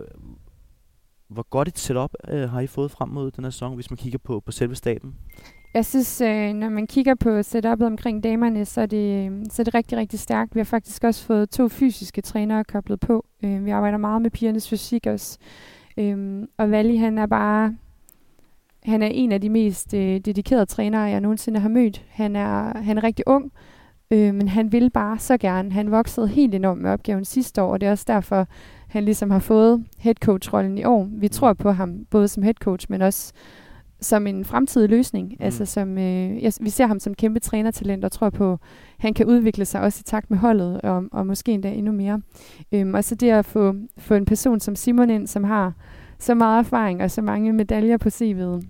hvor 1.28 1.50
godt 1.50 1.68
et 1.68 1.80
setup 1.80 2.12
øh, 2.28 2.50
har 2.50 2.60
I 2.60 2.68
fået 2.68 2.92
frem 2.92 3.10
mod 3.10 3.32
den 3.32 3.44
her 3.44 3.52
sæson, 3.52 3.76
hvis 3.76 3.92
man 3.92 3.98
kigger 3.98 4.20
på, 4.24 4.40
på 4.46 4.52
selve 4.52 4.76
staben? 4.76 5.16
Jeg 5.74 5.86
synes, 5.86 6.22
øh, 6.22 6.54
når 6.54 6.70
man 6.70 6.88
kigger 6.88 7.16
på 7.16 7.44
setupet 7.44 7.88
omkring 7.88 8.24
damerne, 8.24 8.66
så 8.66 8.82
er, 8.82 8.86
det, 8.86 9.32
øh, 9.32 9.46
så 9.52 9.62
er 9.62 9.64
det 9.64 9.74
rigtig, 9.74 9.98
rigtig 9.98 10.20
stærkt. 10.20 10.56
Vi 10.56 10.60
har 10.60 10.66
faktisk 10.66 11.04
også 11.04 11.26
fået 11.26 11.50
to 11.50 11.68
fysiske 11.68 12.22
trænere 12.22 12.64
koblet 12.64 13.00
på. 13.00 13.26
Øh, 13.44 13.66
vi 13.66 13.70
arbejder 13.70 13.98
meget 13.98 14.22
med 14.22 14.32
pigernes 14.32 14.70
fysik 14.70 15.08
også. 15.08 15.38
Øh, 15.98 16.44
og 16.58 16.72
Vali, 16.72 16.98
han 16.98 17.18
er 17.18 17.26
bare... 17.26 17.76
Han 18.84 19.04
er 19.04 19.08
en 19.08 19.32
af 19.32 19.42
de 19.42 19.50
mest 19.50 19.94
øh, 19.94 20.20
dedikerede 20.20 20.66
trænere, 20.66 21.02
jeg 21.02 21.22
nogensinde 21.22 21.60
har 21.60 21.70
mødt. 21.70 22.06
Han 22.10 22.36
er, 22.36 22.78
han 22.78 22.98
er 22.98 23.04
rigtig 23.04 23.28
ung, 23.28 23.52
øh, 24.12 24.34
men 24.34 24.48
han 24.48 24.72
vil 24.72 24.90
bare 24.90 25.20
så 25.20 25.38
gerne. 25.38 25.72
Han 25.72 25.92
voksede 25.92 26.28
helt 26.28 26.56
enormt 26.56 26.82
med 26.82 26.92
opgaven 26.92 27.26
sidste 27.26 27.62
år, 27.62 27.72
og 27.72 27.82
det 27.82 27.88
er 27.88 27.92
også 27.92 28.06
derfor, 28.08 28.48
han 28.88 29.04
ligesom 29.04 29.32
har 29.32 29.40
fået 29.40 29.86
headcoach-rollen 30.00 30.78
i 30.78 30.84
år. 30.84 31.08
Vi 31.12 31.28
tror 31.28 31.54
på 31.54 31.72
ham, 31.72 32.06
både 32.06 32.28
som 32.28 32.44
headcoach, 32.44 32.86
men 32.90 33.02
også 33.02 33.34
som 34.02 34.28
en 34.28 34.46
fremtidig 34.46 34.90
løsning. 34.90 35.28
Mm. 35.28 35.36
Altså 35.40 35.66
som, 35.66 35.98
øh, 35.98 36.44
jeg, 36.44 36.54
vi 36.62 36.70
ser 36.70 36.88
ham 36.88 37.00
som 37.00 37.14
kæmpe 37.14 37.40
trænertalent 37.40 38.06
og 38.06 38.12
tror 38.12 38.30
på, 38.30 38.52
at 38.54 38.60
han 38.98 39.14
kan 39.14 39.26
udvikle 39.26 39.66
sig 39.66 39.82
også 39.82 40.00
i 40.02 40.04
takt 40.04 40.30
med 40.30 40.38
holdet, 40.38 40.82
og, 40.82 41.04
og 41.12 41.28
måske 41.28 41.52
endda 41.52 41.72
endnu 41.72 41.92
mere. 41.92 42.22
Øhm, 42.72 42.94
og 42.94 43.04
så 43.04 43.16
det 43.16 43.30
at 43.30 43.46
få, 43.46 43.76
få 43.98 44.14
en 44.14 44.26
person 44.26 44.60
som 44.60 44.76
Simon 44.76 45.10
ind, 45.10 45.28
som 45.28 45.44
har 45.44 45.74
så 46.20 46.36
meget 46.36 46.60
erfaring 46.60 47.04
og 47.04 47.12
så 47.12 47.22
mange 47.22 47.54
medaljer 47.54 47.98
på 47.98 48.10
CV'et, 48.10 48.68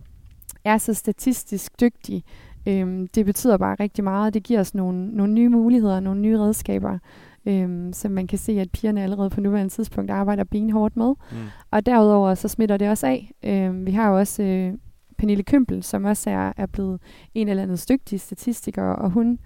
er 0.64 0.78
så 0.78 0.94
statistisk 0.94 1.80
dygtig. 1.80 2.24
Øhm, 2.68 3.08
det 3.08 3.26
betyder 3.26 3.58
bare 3.58 3.76
rigtig 3.80 4.04
meget. 4.04 4.34
Det 4.34 4.44
giver 4.44 4.60
os 4.60 4.76
nogle, 4.76 5.08
nogle 5.08 5.34
nye 5.34 5.50
muligheder, 5.50 6.00
nogle 6.00 6.22
nye 6.22 6.40
redskaber, 6.40 6.98
øhm, 7.46 7.94
som 7.94 8.12
man 8.12 8.28
kan 8.28 8.38
se, 8.38 8.60
at 8.60 8.72
pigerne 8.72 9.04
allerede 9.04 9.30
på 9.30 9.42
nuværende 9.42 9.74
tidspunkt 9.74 10.12
arbejder 10.12 10.44
benhårdt 10.44 10.98
med. 10.98 11.14
Mm. 11.32 11.38
Og 11.72 11.86
derudover 11.86 12.36
så 12.36 12.48
smitter 12.48 12.78
det 12.78 12.90
også 12.90 13.08
af. 13.08 13.32
Øhm, 13.44 13.86
vi 13.86 13.92
har 13.92 14.10
jo 14.10 14.18
også 14.18 14.44
øh, 14.44 14.74
Pernille 15.18 15.44
Kømpel, 15.44 15.84
som 15.84 16.06
også 16.06 16.30
er, 16.30 16.54
er 16.58 16.66
blevet 16.66 17.02
en 17.34 17.48
eller 17.48 17.64
anden 17.64 17.78
dygtig 17.90 18.22
statistiker, 18.22 18.84
og 18.84 19.10
hun 19.10 19.40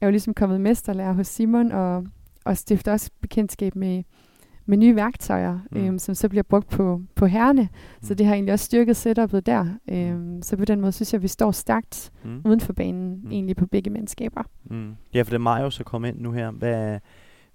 er 0.00 0.06
jo 0.06 0.10
ligesom 0.10 0.34
kommet 0.34 0.60
mesterlærer 0.60 1.12
hos 1.12 1.26
Simon, 1.26 1.72
og, 1.72 2.06
og 2.44 2.56
stifter 2.56 2.92
også 2.92 3.10
bekendtskab 3.20 3.76
med, 3.76 4.02
med 4.66 4.78
nye 4.78 4.96
værktøjer, 4.96 5.58
mm. 5.70 5.80
øhm, 5.80 5.98
som 5.98 6.14
så 6.14 6.28
bliver 6.28 6.42
brugt 6.42 6.68
på, 6.68 7.02
på 7.14 7.26
herrene. 7.26 7.62
Mm. 7.62 7.68
Så 8.02 8.14
det 8.14 8.26
har 8.26 8.34
egentlig 8.34 8.52
også 8.52 8.64
styrket 8.64 8.96
setupet 8.96 9.46
der. 9.46 9.66
Øhm, 9.88 10.42
så 10.42 10.56
på 10.56 10.64
den 10.64 10.80
måde 10.80 10.92
synes 10.92 11.12
jeg, 11.12 11.18
at 11.18 11.22
vi 11.22 11.28
står 11.28 11.50
stærkt 11.50 12.12
mm. 12.24 12.42
uden 12.44 12.60
for 12.60 12.72
banen, 12.72 13.20
mm. 13.24 13.30
egentlig 13.30 13.56
på 13.56 13.66
begge 13.66 13.90
mandskaber. 13.90 14.42
Mm. 14.64 14.94
Ja, 15.14 15.22
for 15.22 15.30
det 15.30 15.34
er 15.34 15.38
Mario 15.38 15.70
så 15.70 15.84
kommet 15.84 16.08
ind 16.08 16.20
nu 16.20 16.32
her. 16.32 16.50
Hvad, 16.50 16.98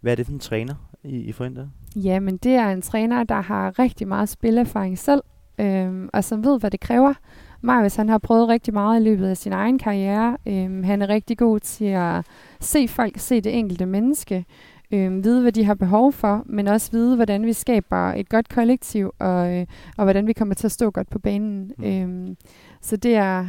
hvad 0.01 0.11
er 0.11 0.15
det 0.15 0.25
for 0.25 0.33
en 0.33 0.39
træner, 0.39 0.73
I, 1.03 1.17
I 1.17 1.31
forhindrer? 1.31 1.67
Ja, 1.95 2.19
men 2.19 2.37
det 2.37 2.51
er 2.51 2.69
en 2.69 2.81
træner, 2.81 3.23
der 3.23 3.41
har 3.41 3.79
rigtig 3.79 4.07
meget 4.07 4.29
spillerfaring 4.29 4.97
selv, 4.97 5.21
øhm, 5.59 6.09
og 6.13 6.23
som 6.23 6.43
ved, 6.43 6.59
hvad 6.59 6.71
det 6.71 6.79
kræver 6.79 7.13
Marius 7.61 7.95
han 7.95 8.09
har 8.09 8.17
prøvet 8.17 8.47
rigtig 8.47 8.73
meget 8.73 9.01
i 9.01 9.03
løbet 9.03 9.27
af 9.27 9.37
sin 9.37 9.53
egen 9.53 9.79
karriere. 9.79 10.37
Øhm, 10.47 10.83
han 10.83 11.01
er 11.01 11.09
rigtig 11.09 11.37
god 11.37 11.59
til 11.59 11.85
at 11.85 12.25
se 12.59 12.87
folk, 12.87 13.17
se 13.17 13.41
det 13.41 13.57
enkelte 13.57 13.85
menneske, 13.85 14.45
øhm, 14.91 15.23
vide, 15.23 15.41
hvad 15.41 15.51
de 15.51 15.63
har 15.63 15.73
behov 15.73 16.13
for, 16.13 16.43
men 16.45 16.67
også 16.67 16.91
vide, 16.91 17.15
hvordan 17.15 17.45
vi 17.45 17.53
skaber 17.53 18.13
et 18.13 18.29
godt 18.29 18.49
kollektiv, 18.49 19.11
og, 19.19 19.53
øh, 19.53 19.65
og 19.97 20.03
hvordan 20.03 20.27
vi 20.27 20.33
kommer 20.33 20.55
til 20.55 20.67
at 20.67 20.71
stå 20.71 20.91
godt 20.91 21.09
på 21.09 21.19
banen. 21.19 21.71
Mm. 21.77 21.85
Øhm, 21.85 22.37
så 22.81 22.97
det 22.97 23.15
er, 23.15 23.47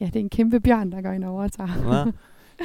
ja, 0.00 0.06
det 0.06 0.16
er 0.16 0.20
en 0.20 0.28
kæmpe 0.28 0.60
bjørn, 0.60 0.92
der 0.92 1.02
går 1.02 1.10
ind 1.10 1.24
over 1.24 1.42
og 1.42 1.52
tager. 1.52 2.04
Ja. 2.04 2.10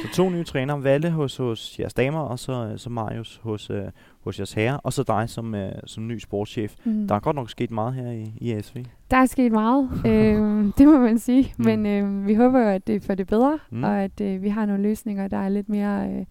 Så 0.02 0.08
to 0.14 0.30
nye 0.30 0.44
trænere, 0.44 0.84
Valle 0.84 1.10
hos, 1.10 1.36
hos 1.36 1.78
jeres 1.80 1.94
damer, 1.94 2.20
og 2.20 2.38
så, 2.38 2.74
så 2.76 2.90
Marius 2.90 3.40
hos, 3.42 3.70
øh, 3.70 3.84
hos 4.28 4.38
jeres 4.38 4.52
herrer, 4.52 4.76
og 4.76 4.92
så 4.92 5.02
dig 5.02 5.28
som, 5.28 5.54
øh, 5.54 5.72
som 5.86 6.06
ny 6.06 6.18
sportschef. 6.18 6.74
Mm. 6.84 7.08
Der 7.08 7.14
er 7.14 7.20
godt 7.20 7.36
nok 7.36 7.50
sket 7.50 7.70
meget 7.70 7.94
her 7.94 8.10
i, 8.10 8.32
i 8.40 8.52
ASV. 8.52 8.84
Der 9.10 9.16
er 9.16 9.26
sket 9.26 9.52
meget, 9.52 9.88
øh, 10.06 10.72
det 10.78 10.86
må 10.88 10.98
man 10.98 11.18
sige. 11.18 11.54
Mm. 11.58 11.64
Men 11.64 11.86
øh, 11.86 12.26
vi 12.26 12.34
håber 12.34 12.60
jo, 12.60 12.68
at 12.68 12.86
det 12.86 13.02
får 13.02 13.14
det 13.14 13.26
bedre, 13.26 13.58
Mm. 13.70 13.78
mm. 13.78 13.84
og 13.84 14.02
at 14.02 14.20
øh, 14.20 14.42
vi 14.42 14.48
har 14.48 14.66
nogle 14.66 14.82
løsninger, 14.82 15.28
der 15.28 15.36
er 15.36 15.48
lidt 15.48 15.68
mere, 15.68 16.10
øh, 16.10 16.24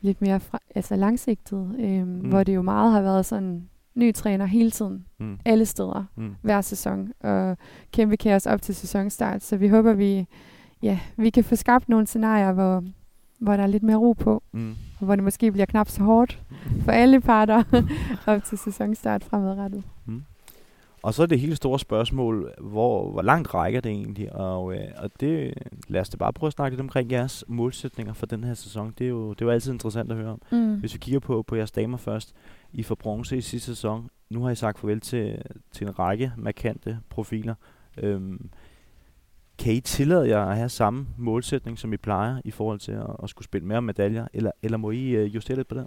lidt 0.00 0.20
mere 0.22 0.40
fra, 0.40 0.58
altså 0.74 0.96
langsigtede. 0.96 1.74
Øh, 1.78 2.06
mm. 2.06 2.18
Hvor 2.28 2.42
det 2.42 2.54
jo 2.54 2.62
meget 2.62 2.92
har 2.92 3.02
været 3.02 3.26
sådan 3.26 3.68
ny 3.94 4.14
træner 4.14 4.46
hele 4.46 4.70
tiden, 4.70 5.04
Mm. 5.20 5.38
alle 5.44 5.66
steder, 5.66 6.04
Mm. 6.16 6.34
hver 6.42 6.60
sæson, 6.60 7.12
og 7.20 7.56
kæmpe 7.92 8.16
kaos 8.16 8.46
op 8.46 8.62
til 8.62 8.74
sæsonstart. 8.74 9.42
Så 9.42 9.56
vi 9.56 9.68
håber, 9.68 9.92
vi, 9.92 10.26
ja, 10.82 10.98
vi 11.16 11.30
kan 11.30 11.44
få 11.44 11.56
skabt 11.56 11.88
nogle 11.88 12.06
scenarier, 12.06 12.52
hvor, 12.52 12.84
hvor 13.42 13.56
der 13.56 13.62
er 13.62 13.66
lidt 13.66 13.82
mere 13.82 13.96
ro 13.96 14.12
på, 14.12 14.42
Mm. 14.52 14.74
og 14.98 15.04
hvor 15.06 15.14
det 15.16 15.24
måske 15.24 15.52
bliver 15.52 15.66
knap 15.66 15.88
så 15.88 16.02
hårdt 16.02 16.42
for 16.84 16.92
alle 16.92 17.20
parter 17.20 17.62
op 18.26 18.44
til 18.44 18.58
sæsonstart 18.58 19.24
fremadrettet. 19.24 19.82
Og 21.02 21.14
så 21.14 21.22
er 21.22 21.26
det 21.26 21.40
hele 21.40 21.56
store 21.56 21.78
spørgsmål, 21.78 22.52
hvor, 22.60 23.10
hvor 23.10 23.22
langt 23.22 23.54
rækker 23.54 23.80
det 23.80 23.92
egentlig? 23.92 24.32
Og, 24.32 24.74
øh, 24.74 24.84
og 24.96 25.10
det, 25.20 25.54
lad 25.88 26.00
os 26.00 26.08
da 26.08 26.16
bare 26.16 26.32
prøve 26.32 26.48
at 26.48 26.52
snakke 26.52 26.74
lidt 26.74 26.80
omkring 26.80 27.10
jeres 27.12 27.44
målsætninger 27.48 28.12
for 28.12 28.26
den 28.26 28.44
her 28.44 28.54
sæson. 28.54 28.94
Det 28.98 29.04
er 29.04 29.08
jo, 29.08 29.30
det 29.32 29.42
er 29.42 29.46
jo 29.46 29.50
altid 29.50 29.72
interessant 29.72 30.10
at 30.10 30.16
høre 30.16 30.30
om. 30.32 30.40
Mm. 30.52 30.74
Hvis 30.80 30.94
vi 30.94 30.98
kigger 30.98 31.20
på, 31.20 31.42
på 31.42 31.56
jeres 31.56 31.70
damer 31.70 31.96
først. 31.96 32.32
I 32.72 32.82
får 32.82 32.94
bronze 32.94 33.36
i 33.36 33.40
sidste 33.40 33.66
sæson. 33.66 34.08
Nu 34.30 34.42
har 34.42 34.50
I 34.50 34.54
sagt 34.54 34.78
farvel 34.78 35.00
til, 35.00 35.42
til 35.72 35.86
en 35.86 35.98
række 35.98 36.32
markante 36.36 36.98
profiler. 37.10 37.54
Øhm, 37.98 38.50
kan 39.58 39.72
I 39.72 39.80
tillade 39.80 40.28
jer 40.28 40.44
at 40.44 40.56
have 40.56 40.68
samme 40.68 41.06
målsætning, 41.18 41.78
som 41.78 41.92
I 41.92 41.96
plejer, 41.96 42.40
i 42.44 42.50
forhold 42.50 42.78
til 42.78 42.92
at, 42.92 43.16
at 43.22 43.30
skulle 43.30 43.44
spille 43.44 43.66
mere 43.66 43.82
medaljer? 43.82 44.26
Eller, 44.34 44.50
eller 44.62 44.78
må 44.78 44.90
I 44.90 45.08
øh, 45.08 45.34
justere 45.34 45.56
lidt 45.56 45.68
på 45.68 45.74
den? 45.74 45.86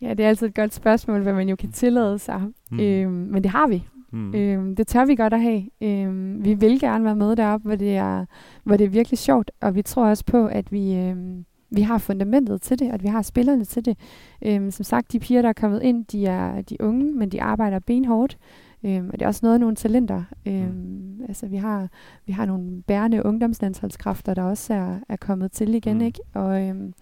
Ja, 0.00 0.14
det 0.14 0.24
er 0.24 0.28
altid 0.28 0.46
et 0.46 0.54
godt 0.54 0.74
spørgsmål, 0.74 1.22
hvad 1.22 1.32
man 1.32 1.48
jo 1.48 1.56
kan 1.56 1.72
tillade 1.72 2.18
sig. 2.18 2.40
Mm. 2.40 2.76
Mm. 2.76 2.80
Øhm, 2.80 3.12
men 3.12 3.42
det 3.42 3.50
har 3.50 3.66
vi. 3.66 3.84
Mm. 4.12 4.34
Øhm, 4.34 4.76
det 4.76 4.86
tør 4.86 5.04
vi 5.04 5.14
godt 5.14 5.32
at 5.32 5.40
have. 5.40 5.62
Øhm, 5.82 6.44
vi 6.44 6.54
vil 6.54 6.80
gerne 6.80 7.04
være 7.04 7.16
med 7.16 7.36
deroppe, 7.36 7.68
hvor 7.68 7.76
det, 7.76 7.96
er, 7.96 8.24
hvor 8.64 8.76
det 8.76 8.84
er 8.84 8.88
virkelig 8.88 9.18
sjovt, 9.18 9.50
og 9.60 9.74
vi 9.74 9.82
tror 9.82 10.06
også 10.06 10.24
på, 10.24 10.46
at 10.46 10.72
vi, 10.72 10.94
øhm, 10.94 11.44
vi 11.70 11.80
har 11.80 11.98
fundamentet 11.98 12.62
til 12.62 12.78
det, 12.78 12.88
at 12.90 13.02
vi 13.02 13.08
har 13.08 13.22
spillerne 13.22 13.64
til 13.64 13.84
det. 13.84 13.98
Øhm, 14.42 14.70
som 14.70 14.84
sagt, 14.84 15.12
de 15.12 15.18
piger, 15.18 15.42
der 15.42 15.48
er 15.48 15.52
kommet 15.52 15.82
ind, 15.82 16.04
de 16.04 16.26
er 16.26 16.62
de 16.62 16.76
unge, 16.80 17.12
men 17.12 17.28
de 17.28 17.42
arbejder 17.42 17.78
benhårdt. 17.78 18.38
Øhm, 18.84 19.10
og 19.12 19.12
det 19.12 19.22
er 19.22 19.26
også 19.26 19.40
noget 19.42 19.54
af 19.54 19.60
nogle 19.60 19.76
talenter. 19.76 20.22
Øhm, 20.46 20.56
mm. 20.56 21.05
Altså, 21.28 21.46
vi 21.46 21.56
har, 21.56 21.88
vi 22.26 22.32
har 22.32 22.46
nogle 22.46 22.82
bærende 22.82 23.26
ungdomslandsholdskræfter, 23.26 24.34
der 24.34 24.42
også 24.42 24.74
er, 24.74 24.98
er 25.08 25.16
kommet 25.16 25.52
til 25.52 25.74
igen, 25.74 25.96
Mm. 25.98 26.04
ikke? 26.04 26.20
Og, 26.34 26.62
øhm, 26.62 26.92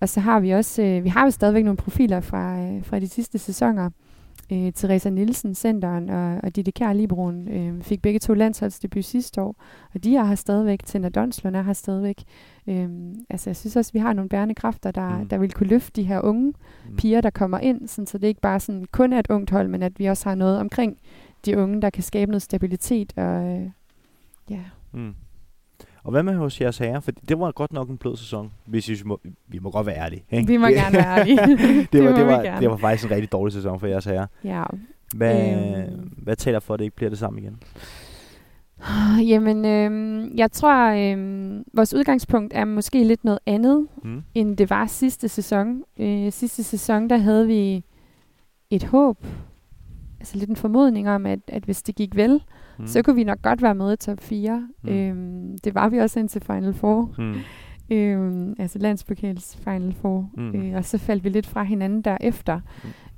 og 0.00 0.08
så 0.08 0.20
har 0.20 0.40
vi 0.40 0.50
også, 0.50 0.82
øh, 0.82 1.04
vi 1.04 1.08
har 1.08 1.24
jo 1.24 1.30
stadigvæk 1.30 1.64
nogle 1.64 1.76
profiler 1.76 2.20
fra, 2.20 2.60
øh, 2.60 2.84
fra 2.84 2.98
de 2.98 3.08
sidste 3.08 3.38
sæsoner. 3.38 3.90
Øh, 4.52 4.72
Teresa 4.72 5.10
Nielsen, 5.10 5.54
centeren, 5.54 6.10
og, 6.10 6.40
og 6.42 6.56
Ditte 6.56 6.70
Kjær 6.72 6.92
Libroen 6.92 7.48
øh, 7.48 7.82
fik 7.82 8.02
begge 8.02 8.18
to 8.18 8.34
landsholdsdebut 8.34 9.04
sidste 9.04 9.42
år, 9.42 9.56
og 9.94 10.04
de 10.04 10.16
er 10.16 10.24
her 10.24 10.34
stadigvæk. 10.34 10.84
Tina 10.84 11.08
Donslund 11.08 11.56
er 11.56 11.62
her 11.62 11.72
stadigvæk. 11.72 12.22
Øh, 12.66 12.88
altså, 13.30 13.50
jeg 13.50 13.56
synes 13.56 13.76
også, 13.76 13.92
vi 13.92 13.98
har 13.98 14.12
nogle 14.12 14.28
bærende 14.28 14.54
kræfter, 14.54 14.90
der, 14.90 15.18
mm. 15.18 15.28
der 15.28 15.38
vil 15.38 15.52
kunne 15.52 15.68
løfte 15.68 16.02
de 16.02 16.06
her 16.06 16.20
unge 16.20 16.52
Mm. 16.88 16.96
piger, 16.96 17.20
der 17.20 17.30
kommer 17.30 17.58
ind, 17.58 17.88
sådan, 17.88 18.06
så 18.06 18.18
det 18.18 18.28
ikke 18.28 18.40
bare 18.40 18.60
sådan, 18.60 18.84
kun 18.92 19.12
er 19.12 19.18
et 19.18 19.26
ungt 19.30 19.50
hold, 19.50 19.68
men 19.68 19.82
at 19.82 19.98
vi 19.98 20.06
også 20.06 20.28
har 20.28 20.34
noget 20.34 20.58
omkring 20.58 20.96
de 21.46 21.58
unge, 21.58 21.82
der 21.82 21.90
kan 21.90 22.02
skabe 22.02 22.30
noget 22.30 22.42
stabilitet. 22.42 23.12
Og, 23.16 23.44
øh, 23.46 23.70
ja. 24.50 24.60
Mm. 24.92 25.14
Og 26.04 26.10
hvad 26.10 26.22
med 26.22 26.34
hos 26.34 26.60
jeres 26.60 26.78
herrer? 26.78 27.00
For 27.00 27.10
det 27.28 27.38
var 27.38 27.52
godt 27.52 27.72
nok 27.72 27.88
en 27.88 27.98
blød 27.98 28.16
sæson, 28.16 28.52
hvis 28.66 28.88
I 28.88 28.94
må, 29.04 29.20
vi 29.48 29.58
må 29.58 29.70
godt 29.70 29.86
være 29.86 29.96
ærlige. 29.96 30.24
Ikke? 30.30 30.46
Vi 30.46 30.56
må 30.56 30.66
gerne 30.66 30.92
være 30.96 31.18
ærlige. 31.18 31.36
det, 31.36 31.58
Det 31.92 32.04
var, 32.04 32.16
det, 32.16 32.26
var, 32.26 32.60
det 32.60 32.70
var 32.70 32.76
faktisk 32.76 33.04
en 33.04 33.10
rigtig 33.10 33.32
dårlig 33.32 33.52
sæson 33.52 33.80
for 33.80 33.86
jeres 33.86 34.04
herrer. 34.04 34.26
ja. 34.44 34.64
Hvad, 35.16 35.56
Øhm. 35.88 36.12
hvad 36.16 36.36
taler 36.36 36.60
for, 36.60 36.74
at 36.74 36.78
det 36.78 36.84
ikke 36.84 36.96
bliver 36.96 37.10
det 37.10 37.18
samme 37.18 37.40
igen? 37.40 37.58
Jamen, 39.30 39.64
øh, 39.64 40.30
jeg 40.38 40.52
tror, 40.52 40.90
øh, 40.90 41.62
vores 41.74 41.94
udgangspunkt 41.94 42.52
er 42.56 42.64
måske 42.64 43.04
lidt 43.04 43.24
noget 43.24 43.38
andet, 43.46 43.86
Mm. 44.04 44.22
end 44.34 44.56
det 44.56 44.70
var 44.70 44.86
sidste 44.86 45.28
sæson. 45.28 45.82
Øh, 45.98 46.32
sidste 46.32 46.62
sæson, 46.64 47.10
der 47.10 47.16
havde 47.16 47.46
vi 47.46 47.84
et 48.70 48.84
håb, 48.84 49.26
altså 50.22 50.36
lidt 50.38 50.50
en 50.50 50.56
formodning 50.56 51.08
om, 51.10 51.26
at, 51.26 51.38
at 51.48 51.64
hvis 51.64 51.82
det 51.82 51.94
gik 51.94 52.16
vel, 52.16 52.40
Mm. 52.78 52.86
så 52.86 53.02
kunne 53.02 53.16
vi 53.16 53.24
nok 53.24 53.42
godt 53.42 53.62
være 53.62 53.74
med 53.74 53.92
i 53.92 53.96
top 53.96 54.20
4. 54.20 54.68
Mm. 54.82 54.88
Øhm, 54.90 55.58
det 55.64 55.74
var 55.74 55.88
vi 55.88 55.98
også 55.98 56.18
indtil 56.20 56.40
Final 56.40 56.74
Four, 56.74 57.10
Mm. 57.18 57.34
øhm, 57.90 58.54
altså 58.58 58.78
landspokals 58.78 59.56
Final 59.64 59.92
Four, 59.94 60.30
mm. 60.36 60.54
øh, 60.54 60.76
og 60.76 60.84
så 60.84 60.98
faldt 60.98 61.24
vi 61.24 61.28
lidt 61.28 61.46
fra 61.46 61.62
hinanden 61.62 62.02
derefter. 62.02 62.60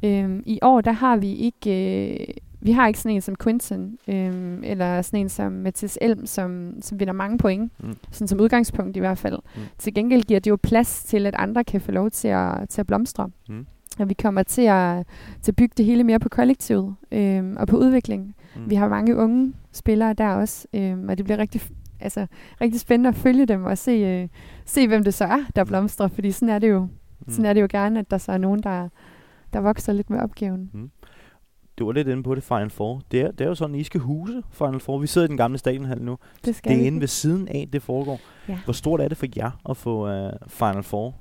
Mm. 0.03 0.09
Øhm, 0.09 0.43
I 0.47 0.59
år, 0.63 0.81
der 0.81 0.93
har 0.93 1.17
vi 1.17 1.33
ikke... 1.35 2.11
Øh, 2.13 2.27
vi 2.61 2.71
har 2.73 2.87
ikke 2.87 2.99
sådan 3.01 3.15
en 3.17 3.21
som 3.21 3.37
Quinton, 3.43 3.99
øhm, 4.09 4.61
eller 4.65 5.03
sådan 5.03 5.21
en 5.21 5.29
som 5.29 5.53
Mathis 5.53 5.99
Elm, 6.03 6.27
som, 6.27 6.75
som 6.81 7.01
vinder 7.01 7.13
mange 7.13 7.39
point, 7.39 7.73
Mm. 7.83 7.95
sådan 8.11 8.29
som 8.29 8.41
udgangspunkt 8.41 8.97
i 8.97 9.01
hvert 9.01 9.19
fald. 9.19 9.39
Mm. 9.57 9.61
Til 9.79 9.95
gengæld 9.95 10.23
giver 10.23 10.41
det 10.41 10.51
jo 10.51 10.57
plads 10.63 11.05
til, 11.05 11.27
at 11.27 11.35
andre 11.39 11.65
kan 11.65 11.81
få 11.81 11.93
lov 11.93 12.11
til 12.11 12.29
at, 12.29 12.69
til 12.69 12.81
at 12.81 12.87
blomstre. 12.87 13.31
Mm. 13.49 13.67
Og 14.03 14.09
vi 14.09 14.15
kommer 14.15 14.43
til 14.43 14.63
at, 14.63 15.07
til 15.43 15.53
at 15.53 15.57
bygge 15.57 15.75
det 15.77 15.85
hele 15.87 16.05
mere 16.05 16.19
på 16.19 16.29
kollektivet 16.29 16.95
øhm, 17.13 17.57
og 17.57 17.69
på 17.69 17.77
udvikling. 17.77 18.35
Mm. 18.57 18.71
Vi 18.71 18.75
har 18.75 18.89
mange 18.89 19.17
unge 19.17 19.53
spillere 19.73 20.13
der 20.13 20.29
også, 20.29 20.67
øhm, 20.75 21.09
og 21.09 21.17
det 21.19 21.25
bliver 21.25 21.39
rigtig, 21.39 21.61
altså, 22.01 22.27
rigtig 22.61 22.81
spændende 22.81 23.09
at 23.09 23.15
følge 23.17 23.47
dem 23.47 23.65
og 23.65 23.79
se, 23.79 23.91
øh, 23.91 24.29
se, 24.65 24.89
hvem 24.89 25.05
det 25.05 25.15
så 25.15 25.25
er, 25.25 25.45
der 25.57 25.65
blomstrer. 25.65 26.09
Fordi 26.09 26.31
sådan 26.31 26.49
er 26.55 26.59
det 26.59 26.71
jo, 26.71 26.89
Mm. 27.27 27.31
sådan 27.33 27.45
er 27.45 27.53
det 27.53 27.61
jo 27.63 27.67
gerne, 27.71 27.99
at 28.01 28.11
der 28.11 28.19
så 28.19 28.33
er 28.33 28.39
nogen, 28.39 28.63
der, 28.63 28.89
der 29.53 29.61
vokser 29.61 29.93
lidt 29.93 30.11
med 30.11 30.19
opgaven. 30.21 30.91
Du 31.79 31.87
var 31.87 31.93
lidt 31.93 32.09
inde 32.09 32.23
på 32.23 32.35
det, 32.35 32.43
Final 32.43 32.71
Four. 32.71 33.03
Det 33.11 33.21
er, 33.21 33.31
det 33.31 33.41
er 33.41 33.49
jo 33.49 33.55
sådan, 33.55 33.75
I 33.77 33.83
skal 33.83 34.01
huse 34.01 34.43
Final 34.51 34.81
Four. 34.81 34.99
Vi 34.99 35.07
sidder 35.07 35.27
i 35.27 35.29
den 35.29 35.37
gamle 35.37 35.59
stadionhal 35.59 36.03
nu. 36.03 36.19
Det 36.45 36.55
skal 36.57 36.73
Det 36.73 36.83
er 36.83 36.87
inde 36.87 37.01
ved 37.01 37.09
siden 37.09 37.49
af, 37.49 37.69
det 37.73 37.83
foregår. 37.83 38.21
Ja. 38.49 38.59
Hvor 38.65 38.73
stort 38.73 39.01
er 39.01 39.09
det 39.09 39.17
for 39.17 39.27
jer 39.37 39.51
at 39.71 39.77
få 39.77 40.25
uh, 40.27 40.31
Final 40.49 40.83
Four 40.83 41.15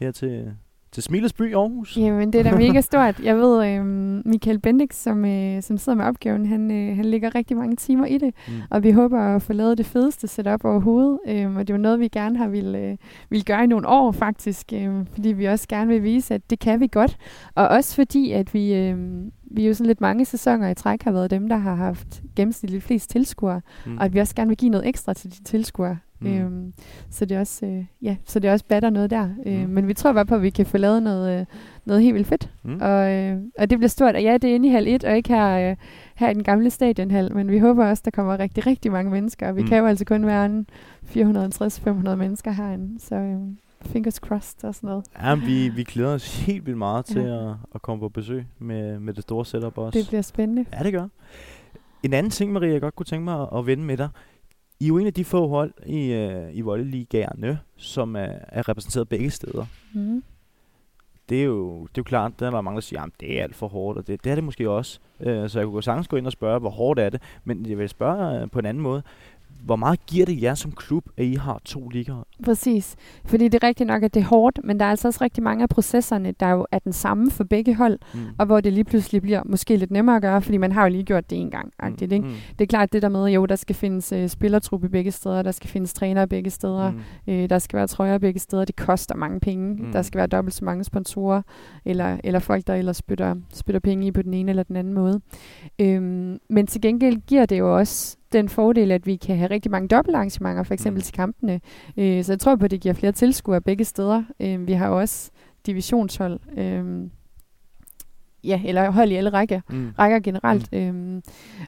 her 0.00 0.10
til, 0.10 0.54
til 0.92 1.02
Smiles 1.02 1.32
by 1.32 1.54
Aarhus? 1.54 1.96
Jamen, 1.96 2.32
det 2.32 2.38
er 2.38 2.50
da 2.50 2.56
mega 2.66 2.80
stort. 2.80 3.20
Jeg 3.20 3.36
ved, 3.36 3.66
øhm, 3.66 4.22
Michael 4.24 4.58
Bendix, 4.58 4.94
som, 4.94 5.24
øh, 5.24 5.62
som 5.62 5.78
sidder 5.78 5.96
med 5.96 6.04
opgaven, 6.04 6.46
han, 6.46 6.70
øh, 6.70 6.96
han 6.96 7.04
lægger 7.04 7.34
rigtig 7.34 7.56
mange 7.56 7.76
timer 7.76 8.06
i 8.06 8.18
det. 8.18 8.34
Mm. 8.48 8.54
Og 8.70 8.82
vi 8.82 8.90
håber 8.90 9.20
at 9.20 9.42
få 9.42 9.52
lavet 9.52 9.78
det 9.78 9.86
fedeste 9.86 10.28
setup 10.28 10.64
overhovedet. 10.64 11.18
Øhm, 11.28 11.56
og 11.56 11.66
det 11.66 11.72
er 11.72 11.78
jo 11.78 11.82
noget, 11.82 12.00
vi 12.00 12.08
gerne 12.08 12.38
har 12.38 12.48
ville, 12.48 12.78
øh, 12.78 12.96
ville 13.30 13.44
gøre 13.44 13.64
i 13.64 13.66
nogle 13.66 13.88
år 13.88 14.12
faktisk. 14.12 14.72
Øhm, 14.72 15.06
fordi 15.06 15.28
vi 15.28 15.44
også 15.44 15.68
gerne 15.68 15.88
vil 15.88 16.02
vise, 16.02 16.34
at 16.34 16.50
det 16.50 16.58
kan 16.58 16.80
vi 16.80 16.88
godt. 16.92 17.16
Og 17.54 17.68
også 17.68 17.94
fordi, 17.94 18.32
at 18.32 18.54
vi, 18.54 18.74
øhm, 18.74 19.32
vi 19.50 19.66
jo 19.66 19.74
sådan 19.74 19.86
lidt 19.86 20.00
mange 20.00 20.24
sæsoner 20.24 20.68
i 20.68 20.74
træk 20.74 21.02
har 21.02 21.12
været 21.12 21.30
dem, 21.30 21.48
der 21.48 21.56
har 21.56 21.74
haft 21.74 22.22
gennemsnitligt 22.36 22.84
flest 22.84 23.10
tilskuere. 23.10 23.60
Mm. 23.86 23.98
Og 23.98 24.04
at 24.04 24.14
vi 24.14 24.18
også 24.18 24.34
gerne 24.34 24.48
vil 24.48 24.56
give 24.56 24.70
noget 24.70 24.88
ekstra 24.88 25.14
til 25.14 25.30
de 25.30 25.44
tilskuere. 25.44 25.98
Mm. 26.20 26.28
Mm. 26.28 26.36
Øhm, 26.38 26.72
så 27.10 27.24
det 27.24 27.34
er 27.36 27.40
også, 27.40 27.66
øh, 27.66 27.84
ja, 28.02 28.16
så 28.26 28.38
det 28.40 28.48
er 28.48 28.52
også 28.52 28.64
batter 28.68 28.90
noget 28.90 29.10
der. 29.10 29.26
Mm. 29.26 29.52
Øh, 29.52 29.68
men 29.68 29.88
vi 29.88 29.94
tror 29.94 30.12
bare 30.12 30.26
på, 30.26 30.34
at 30.34 30.42
vi 30.42 30.50
kan 30.50 30.66
få 30.66 30.78
lavet 30.78 31.02
noget, 31.02 31.40
øh, 31.40 31.46
noget 31.84 32.02
helt 32.02 32.14
vildt 32.14 32.28
fedt. 32.28 32.50
Mm. 32.62 32.78
Og, 32.80 33.12
øh, 33.12 33.36
og 33.58 33.70
det 33.70 33.78
bliver 33.78 33.88
stort. 33.88 34.14
Og 34.14 34.22
ja, 34.22 34.32
det 34.36 34.50
er 34.50 34.54
inde 34.54 34.68
i 34.68 34.70
hal 34.70 34.88
1, 34.88 35.04
og 35.04 35.16
ikke 35.16 35.28
her, 35.28 35.70
øh, 35.70 35.76
her 36.14 36.30
i 36.30 36.34
den 36.34 36.42
gamle 36.42 36.70
stadionhal. 36.70 37.34
Men 37.34 37.50
vi 37.50 37.58
håber 37.58 37.86
også, 37.86 38.02
der 38.04 38.10
kommer 38.10 38.38
rigtig, 38.38 38.66
rigtig 38.66 38.92
mange 38.92 39.10
mennesker. 39.10 39.48
Og 39.48 39.56
vi 39.56 39.60
Mm. 39.60 39.64
mm. 39.64 39.68
kan 39.68 39.78
jo 39.78 39.86
altså 39.86 40.04
kun 40.04 40.26
være 40.26 40.46
en 40.46 40.66
450-500 41.02 42.14
mennesker 42.16 42.50
herinde. 42.50 43.00
Så 43.00 43.14
øh, 43.14 43.38
fingers 43.82 44.14
crossed 44.14 44.64
og 44.64 44.74
sådan 44.74 44.88
noget. 44.88 45.04
Ja, 45.22 45.34
vi, 45.34 45.68
vi 45.68 45.82
glæder 45.84 46.14
os 46.14 46.40
helt 46.46 46.66
vildt 46.66 46.78
meget 46.78 47.04
til 47.04 47.22
Ja. 47.22 47.50
at, 47.50 47.54
at 47.74 47.82
komme 47.82 48.00
på 48.00 48.08
besøg 48.08 48.44
med, 48.58 48.98
med 48.98 49.14
det 49.14 49.22
store 49.22 49.44
setup 49.46 49.78
også. 49.78 49.98
Det 49.98 50.08
bliver 50.08 50.22
spændende. 50.22 50.64
Ja, 50.78 50.82
det 50.82 50.92
gør. 50.92 51.06
En 52.02 52.12
anden 52.12 52.30
ting, 52.30 52.52
Maria, 52.52 52.72
jeg 52.72 52.80
godt 52.80 52.96
kunne 52.96 53.06
tænke 53.06 53.24
mig 53.24 53.42
at, 53.42 53.48
at 53.58 53.66
vende 53.66 53.84
med 53.84 53.96
dig. 53.96 54.08
I 54.80 54.84
er 54.84 54.88
jo 54.88 54.98
en 54.98 55.06
af 55.06 55.14
de 55.14 55.24
få 55.24 55.48
hold 55.48 55.72
i, 55.86 56.12
øh, 56.12 56.56
i 56.56 56.60
voldeligaerne, 56.60 57.58
som 57.76 58.16
er, 58.16 58.32
er 58.48 58.68
repræsenteret 58.68 59.08
begge 59.08 59.30
steder. 59.30 59.66
Mm. 59.92 60.22
Det 61.28 61.40
er 61.40 61.44
jo, 61.44 61.80
det 61.80 61.88
er 61.88 61.98
jo 61.98 62.02
klart, 62.02 62.40
der 62.40 62.46
er 62.46 62.50
der 62.50 62.60
mange, 62.60 62.76
der 62.76 62.80
siger, 62.80 63.02
at 63.02 63.10
det 63.20 63.38
er 63.38 63.42
alt 63.42 63.54
for 63.54 63.68
hårdt, 63.68 63.98
og 63.98 64.06
det, 64.06 64.24
det 64.24 64.30
er 64.30 64.34
det 64.34 64.44
måske 64.44 64.70
også. 64.70 65.00
Øh, 65.20 65.48
så 65.50 65.58
jeg 65.58 65.66
kunne 65.66 65.72
gå 65.72 65.80
sagtens 65.80 66.08
gå 66.08 66.16
ind 66.16 66.26
og 66.26 66.32
spørge, 66.32 66.60
hvor 66.60 66.70
hårdt 66.70 67.00
er 67.00 67.10
det. 67.10 67.22
Men 67.44 67.66
jeg 67.66 67.78
vil 67.78 67.88
spørge 67.88 68.42
øh, 68.42 68.50
på 68.50 68.58
en 68.58 68.66
anden 68.66 68.82
måde. 68.82 69.02
Hvor 69.64 69.76
meget 69.76 70.06
giver 70.06 70.26
det 70.26 70.42
jer 70.42 70.54
som 70.54 70.72
klub, 70.72 71.04
at 71.16 71.24
I 71.24 71.34
har 71.34 71.60
to 71.64 71.88
ligaer? 71.88 72.22
Præcis. 72.44 72.96
Fordi 73.24 73.48
det 73.48 73.62
er 73.64 73.66
rigtigt 73.66 73.86
nok, 73.86 74.02
at 74.02 74.14
det 74.14 74.20
er 74.20 74.24
hårdt, 74.24 74.58
men 74.64 74.80
der 74.80 74.86
er 74.86 74.90
altså 74.90 75.08
også 75.08 75.18
rigtig 75.24 75.42
mange 75.42 75.62
af 75.62 75.68
processerne, 75.68 76.32
der 76.40 76.48
jo 76.50 76.66
er 76.72 76.78
den 76.78 76.92
samme 76.92 77.30
for 77.30 77.44
begge 77.44 77.74
hold, 77.74 77.98
Mm. 78.14 78.20
og 78.38 78.46
hvor 78.46 78.60
det 78.60 78.72
lige 78.72 78.84
pludselig 78.84 79.22
bliver 79.22 79.42
måske 79.46 79.76
lidt 79.76 79.90
nemmere 79.90 80.16
at 80.16 80.22
gøre, 80.22 80.42
fordi 80.42 80.56
man 80.56 80.72
har 80.72 80.82
jo 80.82 80.88
lige 80.90 81.04
gjort 81.04 81.30
det 81.30 81.38
en 81.40 81.50
gang. 81.50 81.72
Mm. 81.82 81.96
Ikke? 82.00 82.18
Mm. 82.18 82.32
Det 82.58 82.60
er 82.64 82.66
klart 82.66 82.92
det 82.92 83.02
der 83.02 83.08
med, 83.08 83.24
jo, 83.26 83.46
der 83.46 83.56
skal 83.56 83.76
findes 83.76 84.12
øh, 84.12 84.28
spillertruppe 84.28 84.88
begge 84.88 85.10
steder, 85.10 85.42
der 85.42 85.50
skal 85.52 85.70
findes 85.70 85.92
trænere 85.92 86.28
begge 86.28 86.50
steder, 86.50 86.90
Mm. 86.90 86.98
øh, 87.28 87.50
der 87.50 87.58
skal 87.58 87.76
være 87.76 87.86
trøjer 87.86 88.18
begge 88.18 88.40
steder, 88.40 88.64
det 88.64 88.76
koster 88.76 89.14
mange 89.16 89.40
penge, 89.40 89.74
mm. 89.74 89.92
der 89.92 90.02
skal 90.02 90.18
være 90.18 90.26
dobbelt 90.26 90.54
så 90.54 90.64
mange 90.64 90.84
sponsorer, 90.84 91.42
eller, 91.84 92.16
eller 92.24 92.40
folk, 92.40 92.66
der 92.66 92.74
ellers 92.74 92.96
spytter, 92.96 93.34
spytter 93.54 93.80
penge 93.80 94.06
i 94.06 94.10
på 94.12 94.22
den 94.22 94.34
ene 94.34 94.50
eller 94.50 94.62
den 94.62 94.76
anden 94.76 94.94
måde. 94.94 95.20
Øhm, 95.78 96.38
men 96.50 96.66
til 96.66 96.80
gengæld 96.80 97.16
giver 97.26 97.46
det 97.46 97.58
jo 97.58 97.76
også 97.78 98.16
den 98.32 98.48
fordel, 98.48 98.92
at 98.92 99.06
vi 99.06 99.16
kan 99.16 99.36
have 99.36 99.50
rigtig 99.50 99.70
mange 99.70 99.88
dobbeltarrangementer, 99.88 100.62
for 100.62 100.74
eksempel 100.74 101.00
mm. 101.00 101.02
til 101.02 101.14
kampene. 101.14 101.60
Øh, 101.96 102.24
så 102.24 102.32
jeg 102.32 102.40
tror 102.40 102.56
på, 102.56 102.64
at 102.64 102.70
det 102.70 102.80
giver 102.80 102.94
flere 102.94 103.12
tilskuere 103.12 103.60
begge 103.60 103.84
steder. 103.84 104.24
Øh, 104.40 104.66
vi 104.66 104.72
har 104.72 104.88
også 104.88 105.30
divisionshold. 105.66 106.40
Øh, 106.58 107.10
ja, 108.44 108.60
eller 108.64 108.90
hold 108.90 109.10
i 109.10 109.14
alle 109.14 109.30
rækker, 109.30 109.60
mm. 109.70 109.92
rækker 109.98 110.20
generelt, 110.20 110.72
mm. 110.72 110.78
øhm, 110.78 111.22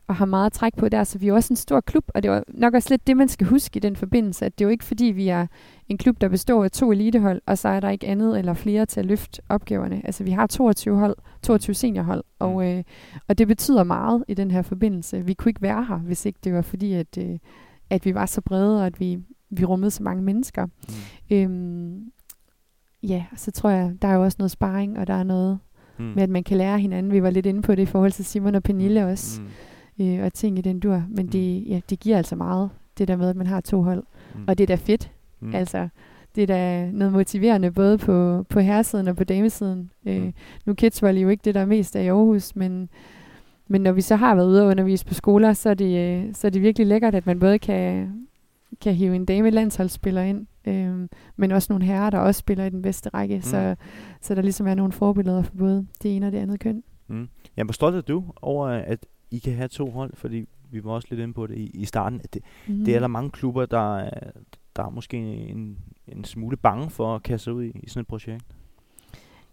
og 0.07 0.17
har 0.17 0.25
meget 0.25 0.53
træk 0.53 0.77
på 0.77 0.89
der. 0.89 1.05
Så 1.05 1.19
vi 1.19 1.29
er 1.29 1.33
også 1.33 1.53
en 1.53 1.57
stor 1.57 1.81
klub, 1.81 2.05
og 2.15 2.23
det 2.23 2.31
er 2.31 2.43
nok 2.49 2.75
også 2.75 2.89
lidt 2.91 3.07
det, 3.07 3.17
man 3.17 3.29
skal 3.29 3.47
huske 3.47 3.77
i 3.77 3.81
den 3.81 3.97
forbindelse, 3.97 4.47
at 4.47 4.59
det 4.59 4.65
er 4.65 4.69
jo 4.69 4.71
ikke 4.71 4.85
fordi, 4.85 5.05
vi 5.05 5.29
er 5.29 5.47
en 5.89 5.99
klub, 5.99 6.21
der 6.21 6.29
består 6.29 6.65
af 6.65 6.71
to 6.71 6.93
elitehold, 6.93 7.43
og 7.47 7.59
så 7.59 7.69
er 7.69 7.81
der 7.81 7.91
ikke 7.91 8.07
andet 8.07 8.39
eller 8.39 8.55
flere 8.55 8.87
til 8.87 9.01
at 9.01 9.07
løfte 9.07 9.43
opgaverne. 9.49 10.03
Altså 10.05 10.25
vi 10.25 10.31
har 10.31 10.47
22 10.47 10.99
hold, 10.99 11.17
22 11.43 11.75
seniorhold, 11.75 12.25
mm. 12.41 12.47
og, 12.47 12.73
øh, 12.73 12.85
og 13.29 13.39
det 13.39 13.49
betyder 13.49 13.85
meget 13.85 14.25
i 14.29 14.35
den 14.35 14.51
her 14.51 14.63
forbindelse. 14.63 15.27
Vi 15.27 15.35
kunne 15.35 15.51
ikke 15.51 15.63
være 15.63 15.85
her, 15.85 15.97
hvis 15.97 16.27
ikke 16.27 16.39
det 16.45 16.53
var 16.53 16.63
fordi, 16.63 16.93
at, 16.93 17.19
øh, 17.19 17.39
at 17.91 18.05
vi 18.05 18.15
var 18.15 18.27
så 18.27 18.41
brede, 18.41 18.81
og 18.81 18.87
at 18.87 19.01
vi, 19.01 19.19
vi 19.51 19.65
rummede 19.65 19.91
så 19.91 20.03
mange 20.03 20.23
mennesker. 20.23 20.67
Mm. 20.67 21.37
Øhm, 21.37 22.13
ja, 23.03 23.25
så 23.37 23.51
tror 23.51 23.71
jeg, 23.71 23.93
der 24.03 24.09
er 24.09 24.15
jo 24.15 24.23
også 24.23 24.37
noget 24.39 24.51
sparring, 24.51 24.99
og 24.99 25.07
der 25.07 25.15
er 25.15 25.23
noget 25.23 25.59
mm. 26.01 26.13
med 26.15 26.23
at 26.23 26.31
man 26.31 26.45
kan 26.45 26.57
lære 26.57 26.79
hinanden. 26.79 27.13
Vi 27.13 27.23
var 27.23 27.31
lidt 27.31 27.47
inde 27.47 27.63
på 27.63 27.75
det 27.75 27.83
i 27.83 27.87
forhold 27.87 28.13
til 28.13 28.25
Simon 28.25 28.55
og 28.55 28.63
Pernille 28.63 29.05
mm. 29.05 29.11
også, 29.11 29.41
mm. 29.99 30.05
øh, 30.05 30.25
og 30.25 30.35
ting 30.35 30.59
i 30.59 30.63
den 30.63 30.81
dur. 30.81 31.03
Men 31.09 31.27
mm. 31.27 31.33
det, 31.33 31.65
ja, 31.69 31.81
det 31.91 32.01
giver 32.01 32.17
altså 32.17 32.37
meget, 32.37 32.71
det 32.99 33.09
der 33.09 33.17
med, 33.17 33.29
at 33.29 33.37
man 33.37 33.47
har 33.47 33.61
to 33.61 33.83
hold. 33.83 34.03
Mm. 34.35 34.45
Og 34.49 34.59
det 34.59 34.65
er 34.65 34.77
da 34.77 34.83
fedt. 34.83 35.11
Mm. 35.41 35.55
Altså, 35.55 35.89
det 36.35 36.43
er 36.43 36.47
da 36.47 36.91
noget 36.91 37.13
motiverende, 37.13 37.71
både 37.71 37.99
på, 37.99 38.47
på 38.49 38.61
herresiden 38.61 39.09
og 39.09 39.17
på 39.17 39.25
damesiden. 39.25 39.91
Øh, 40.07 40.23
mm. 40.23 40.33
Nu 40.67 40.73
er 40.73 41.11
jo 41.11 41.29
ikke 41.29 41.45
det, 41.45 41.55
der 41.55 41.61
er 41.61 41.67
mest 41.67 41.97
af 41.97 42.05
i 42.05 42.09
Aarhus, 42.09 42.57
men, 42.57 42.89
men 43.69 43.81
når 43.81 43.93
vi 43.93 44.01
så 44.01 44.17
har 44.17 44.35
været 44.35 44.49
ude 44.49 44.63
og 44.63 44.69
undervise 44.69 45.07
på 45.07 45.15
skoler, 45.15 45.53
så 45.53 45.71
er 45.71 45.75
det, 45.75 45.99
øh, 45.99 46.35
så 46.35 46.47
er 46.47 46.51
det 46.51 46.63
virkelig 46.63 46.87
lækkert, 46.87 47.15
at 47.15 47.27
man 47.27 47.39
både 47.39 47.59
kan, 47.59 48.09
kan 48.81 48.95
hive 48.95 49.15
en 49.17 49.25
dame 49.25 49.51
landsholdsspiller 49.51 50.23
ind, 50.23 50.47
øh, 50.65 51.09
men 51.37 51.53
også 51.53 51.73
nogle 51.73 51.85
herrer, 51.85 52.11
der 52.11 52.19
også 52.19 52.39
spiller 52.39 52.65
i 52.65 52.71
den 52.71 52.83
bedste 52.83 53.09
række, 53.09 53.37
mm. 53.37 53.43
så, 53.43 53.77
så 54.21 54.35
der 54.35 54.43
ligesom 54.43 54.67
er 54.67 54.75
nogle 54.75 54.93
forbilleder 54.93 55.43
for 55.43 55.55
både 55.59 55.87
det 56.03 56.17
ene 56.17 56.27
og 56.27 56.33
det 56.33 56.39
andet 56.39 56.61
køn. 56.61 56.83
Mm. 57.09 57.29
Jamen, 57.57 57.67
hvor 57.67 57.73
stolt 57.73 57.97
er 57.97 58.01
du 58.01 58.25
over, 58.43 58.67
at 58.67 59.07
I 59.31 59.39
kan 59.39 59.55
have 59.55 59.69
to 59.69 59.91
hold, 59.91 60.11
fordi 60.15 60.45
vi 60.71 60.85
var 60.85 60.91
også 60.91 61.09
lidt 61.11 61.21
inde 61.21 61.35
på 61.35 61.47
det 61.47 61.59
i, 61.59 61.71
i 61.75 61.85
starten, 61.85 62.21
at 62.25 62.35
det, 62.35 62.43
mm. 62.69 62.85
det 62.85 62.97
er 62.97 63.01
der 63.01 63.07
mange 63.07 63.31
klubber, 63.31 63.67
der, 63.67 64.11
der 64.77 64.85
er 64.85 64.91
måske 64.91 65.17
en, 65.17 65.79
en 66.09 66.25
smule 66.25 66.57
bange 66.57 66.91
for 66.91 67.15
at 67.15 67.23
kaste 67.23 67.45
sig 67.45 67.53
ud 67.53 67.65
i, 67.65 67.71
i 67.83 67.89
sådan 67.89 68.01
et 68.01 68.07
projekt. 68.07 68.45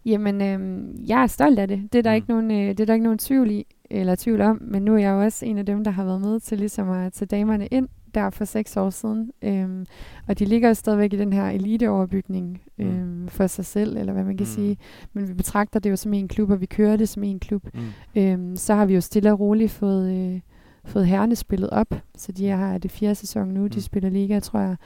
Jamen, 0.04 0.42
øh, 0.42 0.88
jeg 1.08 1.22
er 1.22 1.26
stolt 1.26 1.58
af 1.58 1.68
det. 1.68 1.92
Det 1.92 1.98
er 1.98 2.02
der, 2.02 2.10
mm. 2.10 2.14
ikke 2.14 2.28
nogen, 2.28 2.50
øh, 2.50 2.68
det 2.68 2.80
er 2.80 2.84
der 2.84 2.94
ikke 2.94 3.04
nogen 3.04 3.18
tvivl 3.18 3.50
i, 3.50 3.66
eller 3.90 4.14
tvivl 4.14 4.40
om, 4.40 4.62
men 4.62 4.82
nu 4.82 4.94
er 4.94 4.98
jeg 4.98 5.10
jo 5.10 5.22
også 5.22 5.46
en 5.46 5.58
af 5.58 5.66
dem, 5.66 5.84
der 5.84 5.90
har 5.90 6.04
været 6.04 6.20
med 6.20 6.40
til 6.40 6.58
ligesom 6.58 6.90
at 6.90 7.12
tage 7.12 7.26
damerne 7.26 7.66
ind 7.66 7.88
der 8.18 8.30
for 8.30 8.44
seks 8.44 8.76
år 8.76 8.90
siden. 8.90 9.32
Øhm, 9.42 9.86
og 10.28 10.38
de 10.38 10.44
ligger 10.44 10.68
jo 10.68 10.74
stadigvæk 10.74 11.12
i 11.12 11.16
den 11.16 11.32
her 11.32 11.48
eliteoverbygning 11.48 12.62
mm. 12.78 12.86
øhm, 12.86 13.06
mm. 13.06 13.28
for 13.28 13.46
sig 13.46 13.64
selv, 13.64 13.96
eller 13.96 14.12
hvad 14.12 14.24
man 14.24 14.36
kan 14.36 14.44
mm. 14.44 14.52
sige. 14.52 14.76
Men 15.12 15.28
vi 15.28 15.34
betragter 15.34 15.80
det 15.80 15.90
jo 15.90 15.96
som 15.96 16.14
en 16.14 16.28
klub, 16.28 16.50
og 16.50 16.60
vi 16.60 16.66
kører 16.66 16.96
det 16.96 17.08
som 17.08 17.24
en 17.24 17.40
klub. 17.40 17.66
Mm. 17.74 18.20
Øhm, 18.20 18.56
så 18.56 18.74
har 18.74 18.86
vi 18.86 18.94
jo 18.94 19.00
stille 19.00 19.32
og 19.32 19.40
roligt 19.40 19.70
fået, 19.70 20.12
øh, 20.12 20.40
fået 20.84 21.06
herrene 21.06 21.36
spillet 21.36 21.70
op, 21.70 21.94
så 22.16 22.32
de 22.32 22.48
har 22.48 22.78
det 22.78 22.90
fjerde 22.90 23.14
sæson 23.14 23.48
nu, 23.48 23.62
mm. 23.62 23.70
de 23.70 23.82
spiller 23.82 24.10
liga, 24.10 24.40
tror 24.40 24.60
jeg. 24.60 24.76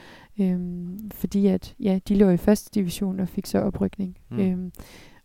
Øhm, 0.41 1.11
fordi 1.11 1.47
at, 1.47 1.75
ja, 1.81 1.99
de 2.09 2.15
lå 2.15 2.31
i 2.31 2.37
første 2.37 2.71
division 2.75 3.21
og 3.21 3.29
fik 3.29 3.47
så 3.47 3.59
oprykning. 3.59 4.17
Mm. 4.31 4.39
Øhm, 4.39 4.73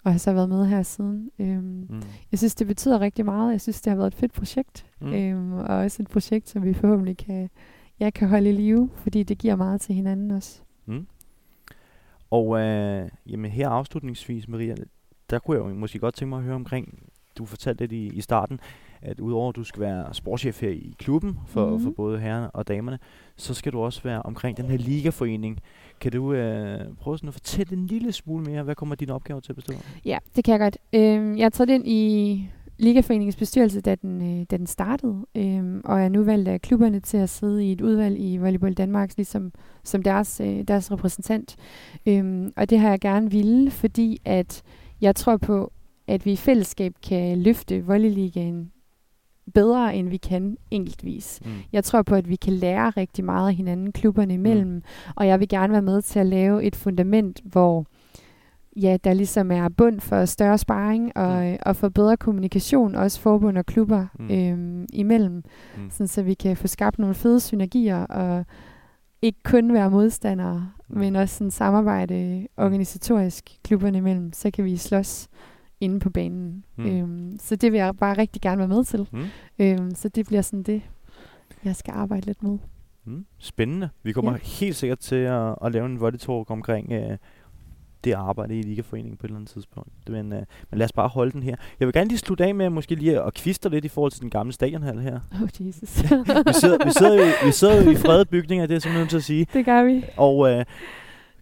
og 0.07 0.11
har 0.11 0.17
så 0.17 0.33
været 0.33 0.49
med 0.49 0.65
her 0.65 0.83
siden. 0.83 1.29
Øhm, 1.39 1.85
mm. 1.89 2.01
Jeg 2.31 2.39
synes, 2.39 2.55
det 2.55 2.67
betyder 2.67 3.01
rigtig 3.01 3.25
meget. 3.25 3.51
Jeg 3.51 3.61
synes, 3.61 3.81
det 3.81 3.91
har 3.91 3.97
været 3.97 4.07
et 4.07 4.19
fedt 4.19 4.33
projekt. 4.33 4.85
Mm. 5.01 5.13
Øhm, 5.13 5.53
og 5.53 5.75
også 5.75 6.03
et 6.03 6.07
projekt, 6.09 6.49
som 6.49 6.63
vi 6.63 6.73
forhåbentlig 6.73 7.17
kan, 7.17 7.49
jeg 8.00 8.13
kan 8.13 8.27
holde 8.27 8.50
i 8.50 8.54
live, 8.54 8.89
fordi 8.96 9.24
det 9.24 9.38
giver 9.38 9.56
meget 9.56 9.82
til 9.82 9.96
hinanden 9.96 10.32
også. 10.32 10.62
Mm. 10.86 11.08
Og 12.32 12.60
øh, 12.60 13.10
jamen 13.25 13.51
her 13.51 13.70
afslutningsvis, 13.70 14.48
Maria, 14.48 14.75
der 15.30 15.39
kunne 15.39 15.58
jeg 15.58 15.70
jo 15.70 15.74
måske 15.74 16.00
godt 16.00 16.16
tænke 16.16 16.30
mig 16.30 16.38
at 16.38 16.44
høre 16.44 16.56
omkring, 16.56 17.00
du 17.38 17.46
fortalte 17.46 17.81
lidt 17.81 17.92
i, 17.92 18.07
i 18.07 18.22
starten, 18.22 18.60
at 19.01 19.20
udover 19.20 19.50
at 19.50 19.55
du 19.55 19.64
skal 19.64 19.81
være 19.81 20.14
sportschef 20.14 20.62
her 20.62 20.70
i 20.70 20.96
klubben 21.00 21.40
for, 21.48 21.66
mm-hmm. 21.66 21.83
for 21.83 21.92
både 21.92 22.20
herrerne 22.20 22.51
og 22.51 22.68
damerne, 22.68 23.00
så 23.36 23.53
skal 23.53 23.72
du 23.74 23.79
også 23.79 24.03
være 24.03 24.22
omkring 24.22 24.57
den 24.57 24.66
her 24.66 24.77
ligaforening. 24.77 25.60
Kan 26.01 26.12
du 26.12 26.33
øh, 26.33 26.79
prøve 27.00 27.18
sådan 27.18 27.27
at 27.27 27.33
fortælle 27.33 27.77
en 27.77 27.88
lille 27.88 28.12
smule 28.12 28.44
mere, 28.44 28.64
hvad 28.64 28.75
kommer 28.75 28.96
dine 28.96 29.14
opgaver 29.14 29.40
til 29.40 29.51
at 29.51 29.55
bestå 29.55 29.74
Ja, 30.05 30.18
det 30.36 30.44
kan 30.44 30.51
jeg 30.51 30.60
godt. 30.60 30.77
Øh, 30.94 31.40
jeg 31.40 31.46
er 31.46 31.50
trådt 31.50 31.70
ind 31.70 31.88
i 31.88 32.50
Ligaforeningens 32.79 33.35
bestyrelse, 33.35 33.81
da 33.81 33.96
den, 33.96 34.22
øh, 34.22 34.46
da 34.51 34.57
den 34.57 34.68
startede, 34.68 35.25
øh, 35.35 35.81
og 35.83 36.01
er 36.01 36.09
nu 36.09 36.24
valgt 36.24 36.48
af 36.48 36.61
klubberne 36.61 37.00
til 37.00 37.18
at 37.18 37.29
sidde 37.29 37.66
i 37.66 37.72
et 37.72 37.81
udvalg 37.81 38.20
i 38.20 38.37
Volleyball 38.37 38.74
Danmark, 38.74 39.11
ligesom 39.18 39.51
som 39.83 40.03
deres, 40.03 40.42
øh, 40.42 40.63
deres 40.68 40.92
repræsentant. 40.92 41.55
Øh, 42.05 42.51
og 42.55 42.70
det 42.70 42.79
har 42.79 42.90
jeg 42.90 43.00
gerne 43.00 43.31
ville, 43.31 43.72
fordi 43.72 44.22
at 44.25 44.63
jeg 45.01 45.16
tror 45.16 45.37
på, 45.37 45.72
at 46.07 46.25
vi 46.25 46.31
i 46.31 46.35
fællesskab 46.35 46.94
kan 47.03 47.42
løfte 47.42 47.85
volleyligaen 47.85 48.72
bedre, 49.53 49.96
end 49.96 50.09
vi 50.09 50.18
kan 50.18 50.57
enkeltvis. 50.72 51.40
Mm. 51.46 51.51
Jeg 51.74 51.83
tror 51.83 52.01
på, 52.01 52.16
at 52.16 52.29
vi 52.29 52.35
kan 52.35 52.53
lære 52.53 52.90
rigtig 52.90 53.25
meget 53.25 53.48
af 53.48 53.55
hinanden, 53.55 53.92
klubberne 53.92 54.33
imellem, 54.33 54.70
mm. 54.70 54.81
og 55.16 55.27
jeg 55.27 55.40
vil 55.40 55.50
gerne 55.50 55.74
være 55.74 55.81
med 55.81 56.01
til 56.01 56.20
at 56.20 56.25
lave 56.25 56.63
et 56.63 56.75
fundament, 56.75 57.42
hvor 57.46 57.85
ja, 58.81 58.98
der 59.03 59.13
ligesom 59.13 59.51
er 59.51 59.70
bund 59.70 60.00
for 60.00 60.25
større 60.25 60.57
sparring 60.57 61.18
og, 61.18 61.46
mm. 61.46 61.57
og 61.61 61.75
for 61.75 61.90
bedre 61.90 62.18
kommunikation, 62.18 62.96
også 62.96 63.20
forbund 63.20 63.57
og 63.57 63.66
klubber 63.66 64.05
mm. 64.20 64.31
øhm, 64.31 64.85
imellem, 64.94 65.44
mm. 65.77 65.90
sådan, 65.90 66.07
så 66.07 66.24
vi 66.24 66.33
kan 66.33 66.57
få 66.57 66.68
skabt 66.68 67.00
nogle 67.00 67.16
fede 67.16 67.40
synergier 67.40 68.05
og 68.05 68.46
ikke 69.22 69.40
kun 69.44 69.74
være 69.74 69.92
modstandere, 69.92 70.70
mm. 70.87 71.00
men 71.00 71.16
også 71.16 71.37
sådan 71.37 71.51
samarbejde 71.51 72.48
organisatorisk 72.57 73.59
klubberne 73.63 73.98
imellem, 73.98 74.33
så 74.33 74.51
kan 74.51 74.66
vi 74.66 74.77
slås 74.77 75.27
inde 75.79 76.00
på 76.00 76.09
banen. 76.09 76.66
Mm. 76.75 76.85
Øhm, 76.85 77.37
så 77.40 77.55
det 77.55 77.72
vil 77.72 77.77
jeg 77.77 77.98
bare 77.98 78.18
rigtig 78.18 78.42
gerne 78.42 78.57
være 78.57 78.68
med 78.68 78.83
til. 78.83 79.07
Mm. 79.11 79.25
Øhm, 79.59 79.96
så 79.96 80.09
det 80.09 80.25
bliver 80.25 80.42
sådan 80.42 80.63
det, 80.63 80.81
jeg 81.63 81.75
skal 81.75 81.92
arbejde 81.92 82.25
lidt 82.25 82.44
med. 82.44 82.57
Mm. 83.05 83.25
Spændende. 83.37 83.90
Vi 84.03 84.11
kommer 84.11 84.31
ja. 84.31 84.37
helt 84.37 84.75
sikkert 84.75 85.00
til 85.00 85.16
at, 85.16 85.55
at 85.63 85.72
lave 85.72 85.85
en 85.85 86.00
volley 86.00 86.20
talk 86.20 86.51
omkring 86.51 86.92
øh, 86.92 87.18
det 88.03 88.14
arbejde 88.14 88.60
i 88.60 88.62
Ligaforeningen 88.62 89.18
på 89.18 89.25
et 89.25 89.29
eller 89.29 89.38
andet 89.38 89.51
tidspunkt. 89.51 89.90
Men, 90.10 90.33
øh, 90.33 90.44
men 90.70 90.77
lad 90.79 90.86
os 90.86 90.92
bare 90.94 91.07
holde 91.07 91.31
den 91.31 91.44
her. 91.44 91.55
Jeg 91.79 91.88
vil 91.88 91.94
gerne 91.94 92.07
lige 92.07 92.18
slutte 92.18 92.46
af 92.46 92.55
med 92.55 92.70
måske 92.70 92.96
lige 92.96 93.22
at 93.22 93.33
kviste 93.33 93.70
lidt 93.70 93.86
i 93.86 93.88
forhold 93.88 94.12
til 94.12 94.22
den 94.22 94.29
gamle 94.29 94.53
stadionhal 94.53 95.00
her. 95.00 95.20
Oh 95.42 95.68
Jesus. 95.68 96.03
vi, 96.03 96.53
sidder, 96.53 96.86
vi, 96.86 96.92
sidder 96.92 97.14
jo, 97.14 97.31
vi 97.46 97.51
sidder 97.51 97.83
jo 97.83 97.92
i 97.92 97.96
fredede 97.96 98.25
bygninger, 98.25 98.66
det 98.66 98.75
er 98.75 98.79
simpelthen 98.79 99.01
nødt 99.01 99.10
til 99.10 99.18
at 99.18 99.24
sige. 99.24 99.48
Det 99.53 99.66
gør 99.66 99.83
vi. 99.83 100.03
Og 100.18 100.50
øh, 100.51 100.66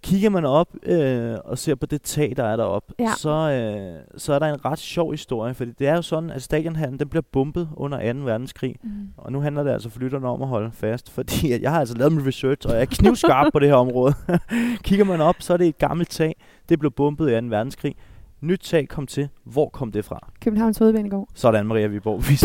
kigger 0.05 0.29
man 0.29 0.45
op 0.45 0.67
øh, 0.83 1.35
og 1.45 1.57
ser 1.57 1.75
på 1.75 1.85
det 1.85 2.01
tag, 2.01 2.33
der 2.37 2.43
er 2.43 2.55
deroppe, 2.55 2.93
ja. 2.99 3.13
så, 3.17 3.29
øh, 3.29 4.19
så 4.19 4.33
er 4.33 4.39
der 4.39 4.53
en 4.53 4.65
ret 4.65 4.79
sjov 4.79 5.11
historie, 5.11 5.53
fordi 5.53 5.71
det 5.79 5.87
er 5.87 5.95
jo 5.95 6.01
sådan, 6.01 6.29
at 6.29 6.43
stadionhallen 6.43 6.99
den 6.99 7.09
bliver 7.09 7.23
bumpet 7.31 7.69
under 7.75 8.13
2. 8.13 8.19
verdenskrig, 8.19 8.75
mm. 8.83 8.89
og 9.17 9.31
nu 9.31 9.41
handler 9.41 9.63
det 9.63 9.71
altså 9.71 9.89
for 9.89 9.99
lytterne 9.99 10.27
om 10.27 10.41
at 10.41 10.47
holde 10.47 10.71
fast, 10.71 11.11
fordi 11.11 11.51
at 11.51 11.61
jeg 11.61 11.71
har 11.71 11.79
altså 11.79 11.97
lavet 11.97 12.13
min 12.13 12.27
research, 12.27 12.67
og 12.67 12.73
jeg 12.73 12.81
er 12.81 12.85
knivskarp 12.85 13.53
på 13.53 13.59
det 13.59 13.67
her 13.67 13.75
område. 13.75 14.13
kigger 14.87 15.05
man 15.05 15.21
op, 15.21 15.35
så 15.39 15.53
er 15.53 15.57
det 15.57 15.67
et 15.67 15.77
gammelt 15.77 16.09
tag, 16.09 16.35
det 16.69 16.79
blev 16.79 16.91
bumpet 16.91 17.31
i 17.31 17.41
2. 17.41 17.47
verdenskrig, 17.47 17.95
Nyt 18.41 18.59
tag 18.59 18.87
kom 18.87 19.07
til. 19.07 19.29
Hvor 19.43 19.69
kom 19.69 19.91
det 19.91 20.05
fra? 20.05 20.31
Københavns 20.41 20.77
Hovedbanegård. 20.77 21.29
Sådan, 21.33 21.67
Maria 21.67 21.87
Viborg. 21.87 22.29
Vi 22.29 22.35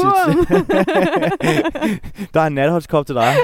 Der 2.34 2.40
er 2.40 2.46
en 2.46 2.52
natholdskop 2.52 3.06
til 3.06 3.14
dig. 3.14 3.24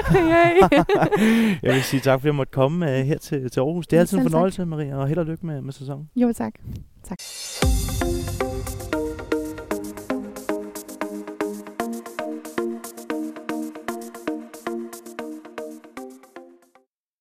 jeg 1.63 1.73
vil 1.73 1.83
sige 1.83 1.99
tak, 1.99 2.19
fordi 2.19 2.27
jeg 2.27 2.35
måtte 2.35 2.51
komme 2.51 2.85
uh, 2.85 2.91
her 2.91 3.17
til, 3.17 3.51
til 3.51 3.59
Aarhus. 3.59 3.87
Det 3.87 3.97
er 3.97 3.99
altid 3.99 4.17
en 4.17 4.23
fornøjelse, 4.23 4.57
tak. 4.57 4.67
Maria, 4.67 4.97
og 4.97 5.07
held 5.07 5.19
og 5.19 5.25
lykke 5.25 5.45
med, 5.45 5.61
med 5.61 5.73
sæsonen. 5.73 6.09
Jo, 6.15 6.33
tak. 6.33 6.53
Tak. 7.03 7.17